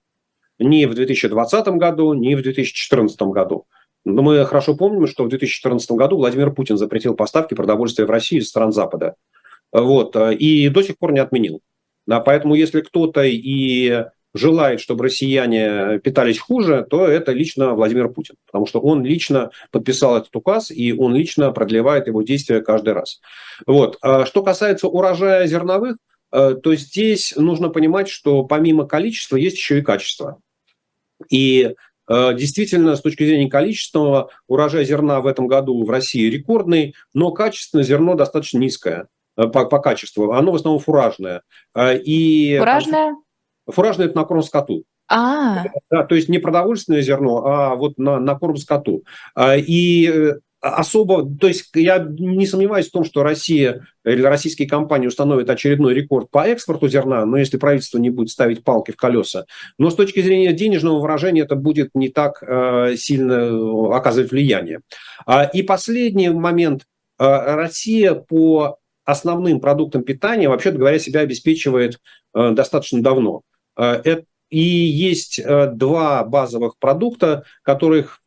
[0.59, 3.67] Ни в 2020 году, ни в 2014 году.
[4.05, 8.43] Но мы хорошо помним, что в 2014 году Владимир Путин запретил поставки продовольствия в Россию
[8.43, 9.15] из стран Запада.
[9.71, 11.61] Вот, и до сих пор не отменил.
[12.07, 18.37] Да, поэтому если кто-то и желает, чтобы россияне питались хуже, то это лично Владимир Путин,
[18.47, 23.21] потому что он лично подписал этот указ, и он лично продлевает его действия каждый раз.
[23.67, 23.99] Вот.
[24.01, 25.97] А что касается урожая зерновых,
[26.33, 30.39] э, то здесь нужно понимать, что помимо количества есть еще и качество.
[31.29, 31.75] И
[32.09, 37.33] э, Действительно, с точки зрения количественного, урожай зерна в этом году в России рекордный, но
[37.33, 40.33] качественное зерно достаточно низкое э, по, по качеству.
[40.33, 41.43] Оно в основном фуражное.
[41.79, 43.15] И фуражное?
[43.67, 44.85] Фуражное– это на корм скоту.
[45.09, 45.65] А.
[45.91, 49.05] Да, то есть не продовольственное зерно, а вот на, на корм скоту.
[49.35, 50.33] А, и э,
[50.63, 55.93] особо, то есть я не сомневаюсь в том, что Россия или российские компании установят очередной
[55.93, 59.45] рекорд по экспорту зерна, но если правительство не будет ставить палки в колеса.
[59.77, 64.81] Но с точки зрения денежного выражения это будет не так э, сильно оказывать влияние.
[65.27, 66.85] А, и последний момент.
[67.19, 71.99] А, Россия по основным продуктам питания, вообще говоря, себя обеспечивает
[72.35, 73.43] э, достаточно давно.
[73.77, 78.23] Э, и есть э, два базовых продукта, которых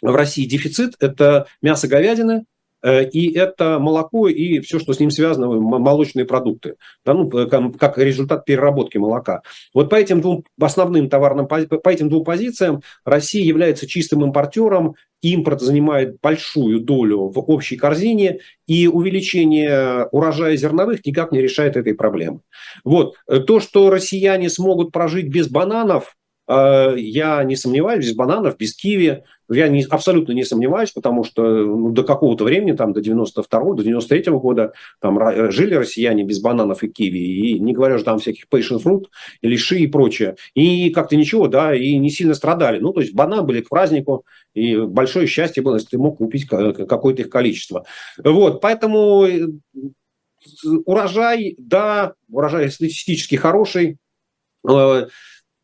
[0.00, 0.94] в России дефицит.
[1.00, 2.44] Это мясо говядины
[2.84, 7.28] и это молоко и все, что с ним связано, молочные продукты, да, ну,
[7.72, 9.42] как результат переработки молока.
[9.74, 15.60] Вот по этим двум основным товарным, по этим двум позициям Россия является чистым импортером, импорт
[15.60, 22.40] занимает большую долю в общей корзине, и увеличение урожая зерновых никак не решает этой проблемы.
[22.84, 23.16] Вот.
[23.46, 26.17] То, что россияне смогут прожить без бананов, Э,
[26.48, 31.90] я не сомневаюсь, без бананов, без киви, я не, абсолютно не сомневаюсь, потому что ну,
[31.90, 35.18] до какого-то времени, там, до 92-го, до 93-го года, там
[35.50, 39.06] жили россияне без бананов и киви, и не говоря же там всяких passion fruit,
[39.40, 40.36] или ши и прочее.
[40.54, 42.78] И как-то ничего, да, и не сильно страдали.
[42.78, 44.24] Ну, то есть банан были к празднику,
[44.54, 47.86] и большое счастье было, если ты мог купить какое-то их количество.
[48.22, 49.48] Вот, поэтому э,
[50.84, 53.96] урожай, да, урожай статистически хороший,
[54.68, 55.06] э,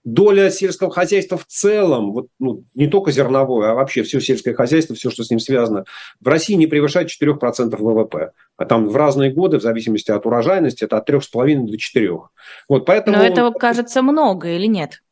[0.05, 4.95] доля сельского хозяйства в целом, вот, ну, не только зерновое, а вообще все сельское хозяйство,
[4.95, 5.85] все, что с ним связано,
[6.21, 8.33] в России не превышает 4% ВВП.
[8.57, 12.11] А там в разные годы, в зависимости от урожайности, это от 3,5 до 4.
[12.69, 13.17] Вот, поэтому...
[13.17, 15.03] Но этого кажется много или нет?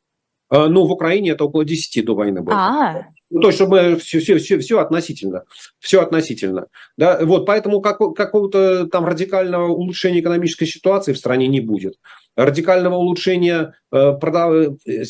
[0.50, 2.54] А, ну, в Украине это около 10 до войны было.
[2.54, 5.44] А, ну, то есть, чтобы все, все, все, все относительно.
[5.78, 6.66] Все относительно.
[6.96, 7.18] Да?
[7.22, 11.94] Вот, поэтому как, какого-то там радикального улучшения экономической ситуации в стране не будет
[12.36, 14.78] радикального улучшения э, продав...
[14.86, 15.04] Э,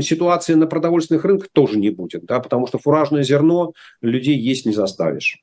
[0.00, 4.72] ситуации на продовольственных рынках тоже не будет, да, потому что фуражное зерно людей есть не
[4.72, 5.42] заставишь.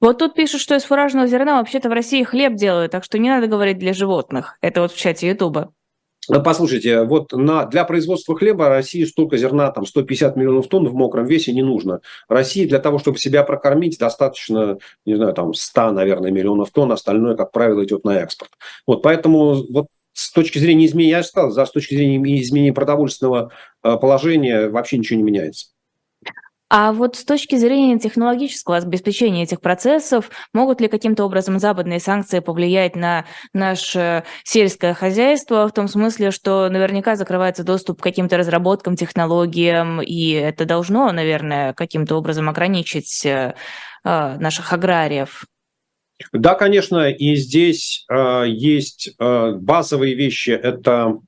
[0.00, 3.28] Вот тут пишут, что из фуражного зерна вообще-то в России хлеб делают, так что не
[3.28, 4.56] надо говорить для животных.
[4.60, 5.72] Это вот в чате Ютуба.
[6.28, 10.94] Ну, послушайте, вот на, для производства хлеба России столько зерна, там 150 миллионов тонн в
[10.94, 12.00] мокром весе не нужно.
[12.28, 17.34] России для того, чтобы себя прокормить, достаточно, не знаю, там 100, наверное, миллионов тонн, остальное,
[17.34, 18.52] как правило, идет на экспорт.
[18.86, 23.50] Вот поэтому вот с точки зрения изменения, я сказал, за, с точки зрения изменения продовольственного
[23.82, 25.71] э, положения вообще ничего не меняется.
[26.74, 32.38] А вот с точки зрения технологического обеспечения этих процессов, могут ли каким-то образом западные санкции
[32.38, 38.96] повлиять на наше сельское хозяйство, в том смысле, что наверняка закрывается доступ к каким-то разработкам,
[38.96, 43.54] технологиям, и это должно, наверное, каким-то образом ограничить э,
[44.02, 45.44] э, наших аграриев?
[46.32, 50.52] Да, конечно, и здесь э, есть э, базовые вещи.
[50.52, 51.18] Это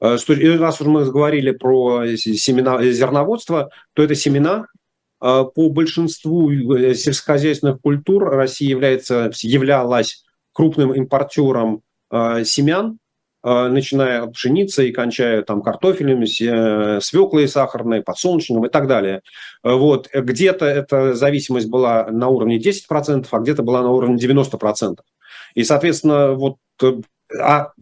[0.00, 0.16] э,
[0.58, 4.66] раз уж мы говорили про семена, зерноводство, то это семена.
[5.20, 12.98] Э, по большинству э, сельскохозяйственных культур Россия является, являлась крупным импортером э, семян.
[13.44, 19.22] Э, начиная от пшеницы и кончая там картофелем, э, свеклой сахарной, подсолнечным и так далее.
[19.62, 20.08] Э, вот.
[20.12, 24.98] Где-то эта зависимость была на уровне 10%, а где-то была на уровне 90%.
[25.54, 26.56] И, соответственно, вот
[27.40, 27.72] а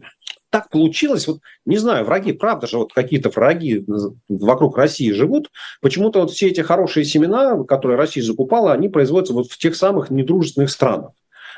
[0.49, 3.85] так получилось, вот не знаю, враги, правда же, вот какие-то враги
[4.29, 9.49] вокруг России живут, почему-то вот все эти хорошие семена, которые Россия закупала, они производятся вот
[9.49, 11.11] в тех самых недружественных странах.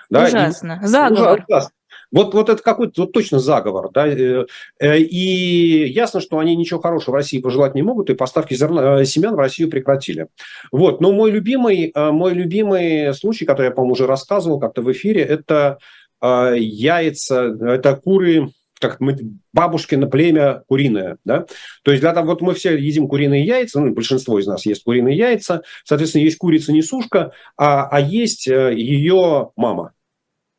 [0.10, 0.26] Да?
[0.26, 0.80] Ужасно.
[0.84, 1.46] И, Заговор.
[1.48, 1.72] Ужасно.
[2.12, 3.92] Вот, вот это какой-то вот точно заговор.
[3.94, 4.08] Да?
[4.08, 4.46] Э,
[4.80, 9.02] э, и ясно, что они ничего хорошего в России пожелать не могут, и поставки зерна,
[9.02, 10.28] э, семян в Россию прекратили.
[10.72, 11.02] Вот.
[11.02, 15.78] Но мой любимый, мой любимый случай, который я, по-моему, уже рассказывал как-то в эфире, это
[16.22, 18.50] яйца, это куры,
[18.80, 19.18] как мы,
[19.54, 21.46] бабушкино племя куриное, да,
[21.84, 24.84] то есть для того, вот мы все едим куриные яйца, ну, большинство из нас ест
[24.84, 29.94] куриные яйца, соответственно, есть курица-несушка, а, а есть ее мама,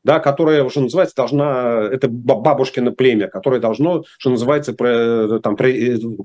[0.02, 5.68] да, которая, что называется, должна, это бабушкино племя, которое должно, что называется, про, там, про,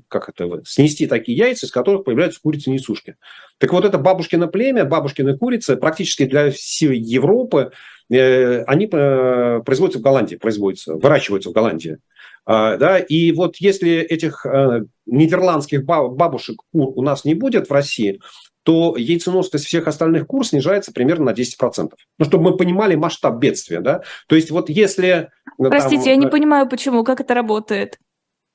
[0.08, 3.16] как это, снести такие яйца, из которых появляются курицы-несушки.
[3.58, 7.72] Так вот, это бабушкино племя, бабушкины курицы, практически для всей Европы,
[8.10, 11.98] э, они э, производятся в Голландии, производятся, выращиваются в Голландии.
[12.46, 17.74] А, да, и вот если этих э, нидерландских бабушек кур у нас не будет в
[17.74, 18.22] России,
[18.66, 21.92] то яйценосность всех остальных кур снижается примерно на 10%.
[22.18, 24.02] Ну, чтобы мы понимали масштаб бедствия, да.
[24.28, 25.30] То есть вот если...
[25.60, 28.00] Э, Простите, там, я не э, понимаю, почему, как это работает?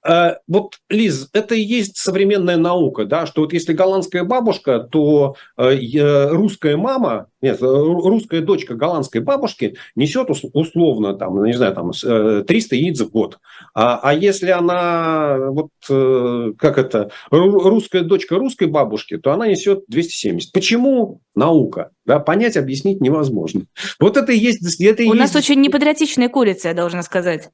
[0.06, 5.36] Э, вот, Лиз, это и есть современная наука, да, что вот если голландская бабушка, то
[5.56, 13.00] русская мама, нет, русская дочка голландской бабушки несет условно, там, не знаю, там, 300 яиц
[13.00, 13.38] в год.
[13.74, 20.52] А, а если она, вот, как это, русская дочка русской бабушки, то она несет 270.
[20.52, 21.20] Почему?
[21.34, 21.90] Наука.
[22.04, 23.62] Да, понять, объяснить невозможно.
[23.98, 24.62] Вот это и есть...
[24.80, 25.18] Это и У есть...
[25.18, 27.50] нас очень непатриотичные курицы, я должна сказать.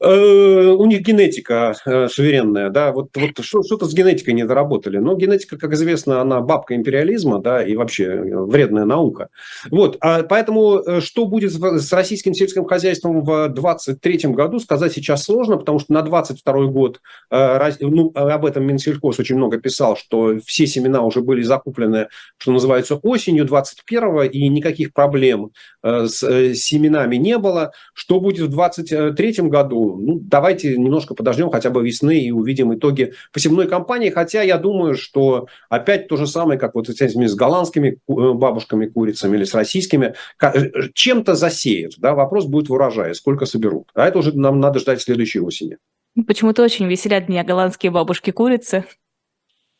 [0.00, 4.98] Э, у них генетика э, суверенная, да, вот, вот что-то с генетикой не доработали.
[4.98, 9.28] Но генетика, как известно, она бабка империализма, да, и вообще э, вредная наука.
[9.70, 15.56] Вот, а поэтому что будет с российским сельским хозяйством в 2023 году, сказать сейчас сложно,
[15.56, 21.02] потому что на 2022 год, ну, об этом Минсельхоз очень много писал, что все семена
[21.02, 25.50] уже были закуплены, что называется, осенью 21 и никаких проблем
[25.82, 26.18] с
[26.54, 27.72] семенами не было.
[27.94, 33.14] Что будет в 2023 году, ну, давайте немножко подождем хотя бы весны и увидим итоги
[33.32, 37.34] посевной кампании, хотя я думаю, что опять то же самое, как вот с этими с
[37.34, 43.14] голландскими э, бабушками курицами или с российскими, э, чем-то засеют, да, вопрос будет в урожае,
[43.14, 45.78] сколько соберут, а это уже нам надо ждать следующей осени.
[46.26, 48.84] Почему-то очень веселят меня голландские бабушки-курицы.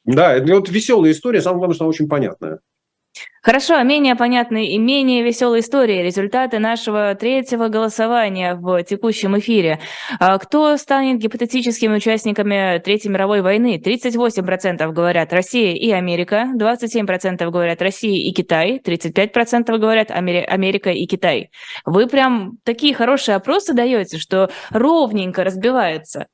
[0.04, 2.60] Да, это вот веселая история, самое главное, что она очень понятная.
[3.48, 6.02] Хорошо, менее понятные и менее веселые истории.
[6.02, 9.80] Результаты нашего третьего голосования в текущем эфире.
[10.20, 13.80] А кто станет гипотетическими участниками Третьей мировой войны?
[13.82, 21.50] 38% говорят Россия и Америка, 27% говорят Россия и Китай, 35% говорят Америка и Китай.
[21.86, 26.26] Вы прям такие хорошие опросы даете, что ровненько разбивается.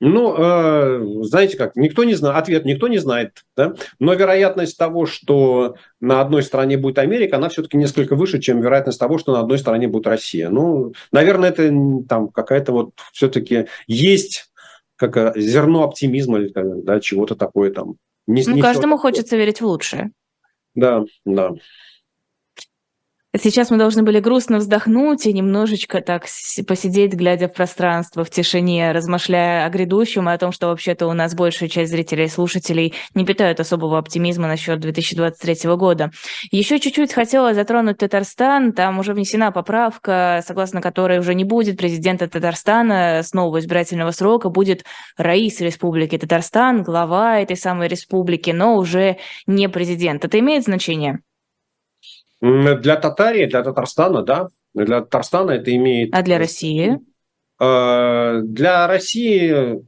[0.00, 3.74] Ну, э, знаете как, никто не знает, ответ никто не знает, да?
[3.98, 9.00] но вероятность того, что на одной стороне будет Америка, она все-таки несколько выше, чем вероятность
[9.00, 10.50] того, что на одной стороне будет Россия.
[10.50, 11.72] Ну, наверное, это
[12.08, 14.52] там какая-то вот все-таки есть
[14.94, 17.96] как зерно оптимизма или да, чего-то такое там.
[18.28, 20.10] Не, ну, не каждому хочется верить в лучшее.
[20.74, 21.54] Да, да.
[23.36, 26.24] Сейчас мы должны были грустно вздохнуть и немножечко так
[26.66, 31.12] посидеть, глядя в пространство, в тишине, размышляя о грядущем и о том, что вообще-то у
[31.12, 36.10] нас большая часть зрителей и слушателей не питают особого оптимизма насчет 2023 года.
[36.50, 38.72] Еще чуть-чуть хотела затронуть Татарстан.
[38.72, 44.48] Там уже внесена поправка, согласно которой уже не будет президента Татарстана с нового избирательного срока,
[44.48, 44.86] будет
[45.18, 50.24] Раис Республики Татарстан, глава этой самой республики, но уже не президент.
[50.24, 51.20] Это имеет значение?
[52.40, 54.48] Для Татарии, для Татарстана, да.
[54.74, 56.14] Для Татарстана это имеет...
[56.14, 56.98] А для России?
[57.60, 59.78] Э, для России, э,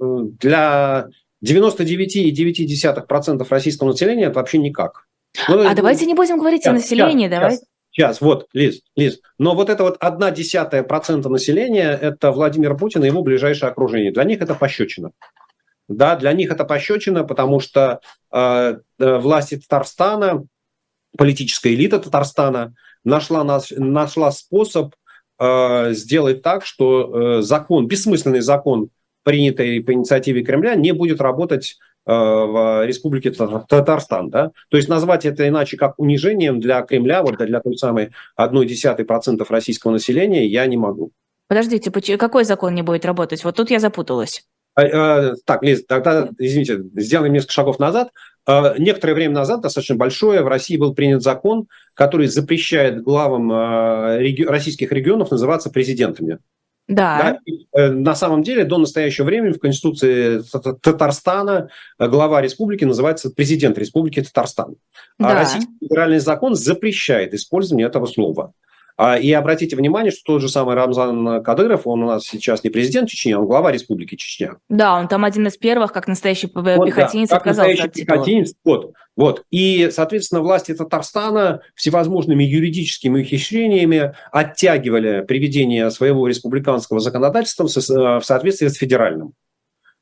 [0.40, 1.08] для
[1.44, 5.06] 99,9% российского населения это вообще никак.
[5.48, 7.52] Ну, а давайте не будем говорить сейчас, о населении, сейчас, давай.
[7.52, 9.20] Сейчас, сейчас, вот, Лиз, Лиз.
[9.38, 14.10] Но вот это вот одна десятая процента населения– это Владимир Путин и его ближайшее окружение.
[14.10, 15.12] Для них это пощечина.
[15.86, 18.00] Да, для них это пощечина, потому что
[18.32, 20.44] э, э власти Татарстана
[21.16, 24.94] политическая элита Татарстана нашла, нашла способ
[25.38, 28.90] э, сделать так, что э, закон, бессмысленный закон,
[29.22, 34.30] принятый по инициативе Кремля, не будет работать э, в Республике Татарстан.
[34.30, 34.50] Да?
[34.68, 39.92] То есть назвать это иначе как унижением для Кремля, вот для той самой 0,1% российского
[39.92, 41.12] населения я не могу.
[41.48, 43.42] Подождите, какой закон не будет работать?
[43.42, 44.46] Вот тут я запуталась.
[44.74, 48.10] А, а, так, Лиз, тогда, извините, сделаем несколько шагов назад.
[48.46, 54.92] А, некоторое время назад, достаточно большое, в России был принят закон, который запрещает главам российских
[54.92, 56.38] регионов называться президентами.
[56.90, 57.38] Да.
[57.46, 57.80] да.
[57.80, 60.42] Э, на самом деле, до настоящего времени в Конституции
[60.82, 61.68] Татарстана
[61.98, 64.74] э, глава республики называется президент Республики Татарстан.
[65.16, 65.30] Да.
[65.30, 68.52] А российский федеральный закон запрещает использование этого слова.
[69.02, 72.68] А, и обратите внимание, что тот же самый Рамзан Кадыров, он у нас сейчас не
[72.68, 74.58] президент Чечни, он глава Республики Чечня.
[74.68, 78.52] Да, он там один из первых, как настоящий вот, пехотинец, да, как отказался от пехотинец,
[78.62, 79.44] вот, вот.
[79.50, 88.76] И, соответственно, власти Татарстана всевозможными юридическими ухищрениями оттягивали приведение своего республиканского законодательства в соответствии с
[88.76, 89.32] федеральным.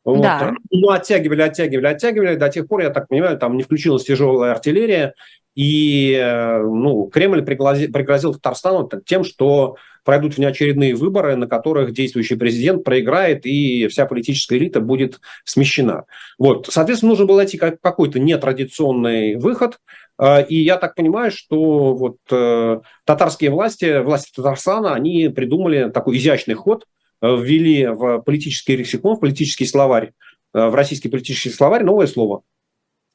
[0.09, 0.23] Вот.
[0.23, 0.55] Да.
[0.71, 2.37] Ну, оттягивали, оттягивали, оттягивали.
[2.37, 5.15] До тех пор, я так понимаю, там не включилась тяжелая артиллерия,
[5.55, 12.37] и э, ну, Кремль пригрозил, пригрозил Татарстану тем, что пройдут внеочередные выборы, на которых действующий
[12.37, 16.05] президент проиграет, и вся политическая элита будет смещена.
[16.39, 16.69] Вот.
[16.71, 19.79] Соответственно, нужно было найти какой-то нетрадиционный выход.
[20.19, 26.17] Э, и я так понимаю, что вот э, татарские власти, власти Татарстана, они придумали такой
[26.17, 26.87] изящный ход,
[27.23, 30.13] ввели в политический лексикон, в политический словарь,
[30.53, 32.43] в российский политический словарь новое слово,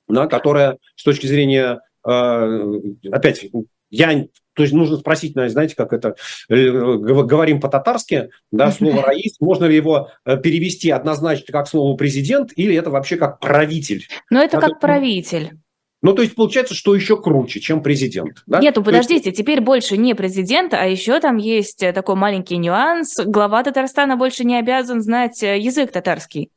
[0.08, 2.46] да, которое с точки зрения а,
[3.12, 3.46] опять,
[3.90, 6.16] я, то есть нужно спросить, знаете, как это,
[6.50, 12.52] э, говорим по-татарски, да, слово «раис», можно ли его э, перевести однозначно как слово «президент»
[12.56, 14.08] или это вообще как «правитель»?
[14.30, 15.60] Ну, это как «правитель».
[16.04, 18.44] Ну, то есть получается, что еще круче, чем президент.
[18.46, 18.60] Да?
[18.60, 19.38] Нету, подождите, есть...
[19.38, 23.20] теперь больше не президент, а еще там есть э, такой маленький нюанс.
[23.26, 26.52] Глава Татарстана больше не обязан знать язык татарский.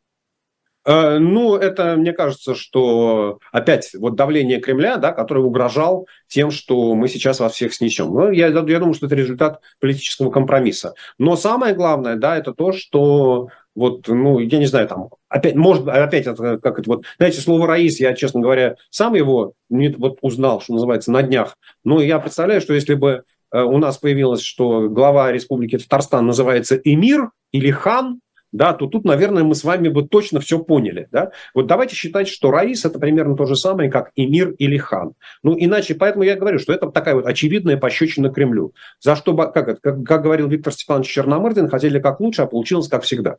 [0.85, 6.95] Э, ну, это, мне кажется, что опять вот давление Кремля, да, который угрожал тем, что
[6.95, 8.13] мы сейчас вас всех снесем.
[8.13, 10.95] Ну, я, я думаю, что это результат политического компромисса.
[11.19, 15.87] Но самое главное, да, это то, что вот, ну, я не знаю, там, опять, может,
[15.87, 20.18] опять, это, как это вот, знаете, слово «раис», я, честно говоря, сам его не, вот
[20.22, 21.57] узнал, что называется, на днях.
[21.85, 26.77] Но я представляю, что если бы э, у нас появилось, что глава Республики Татарстан называется
[26.83, 28.20] эмир или хан,
[28.53, 31.09] да, то тут, наверное, мы с вами бы точно все поняли.
[31.12, 31.33] Да?
[31.53, 35.12] Вот давайте считать, что Раис– это примерно то же самое, как Эмир или хан.
[35.43, 38.72] Ну, иначе, поэтому я говорю, что это такая вот очевидная пощечина Кремлю.
[39.01, 43.03] За что, как, как, как говорил Виктор Степанович Черномырдин, хотели как лучше, а получилось как
[43.03, 43.37] всегда.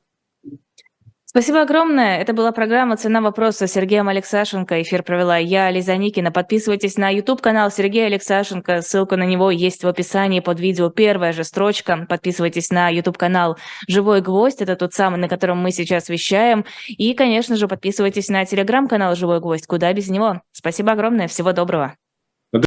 [1.38, 2.18] Спасибо огромное.
[2.18, 4.82] Это была программа «Цена вопроса» с Сергеем Алексашенко.
[4.82, 6.32] Эфир провела я, Лиза Никина.
[6.32, 8.82] Подписывайтесь на YouTube-канал Сергея Алексашенко.
[8.82, 10.90] Ссылка на него есть в описании под видео.
[10.90, 12.08] Первая же строчка.
[12.10, 13.56] Подписывайтесь на YouTube-канал
[13.88, 14.64] «Живой гвоздь».
[14.64, 16.66] Это тот самый, на котором мы сейчас вещаем.
[16.88, 19.68] И, конечно же, подписывайтесь на телеграм-канал «Живой гвоздь».
[19.68, 20.42] Куда без него.
[20.54, 21.28] Спасибо огромное.
[21.28, 21.94] Всего доброго.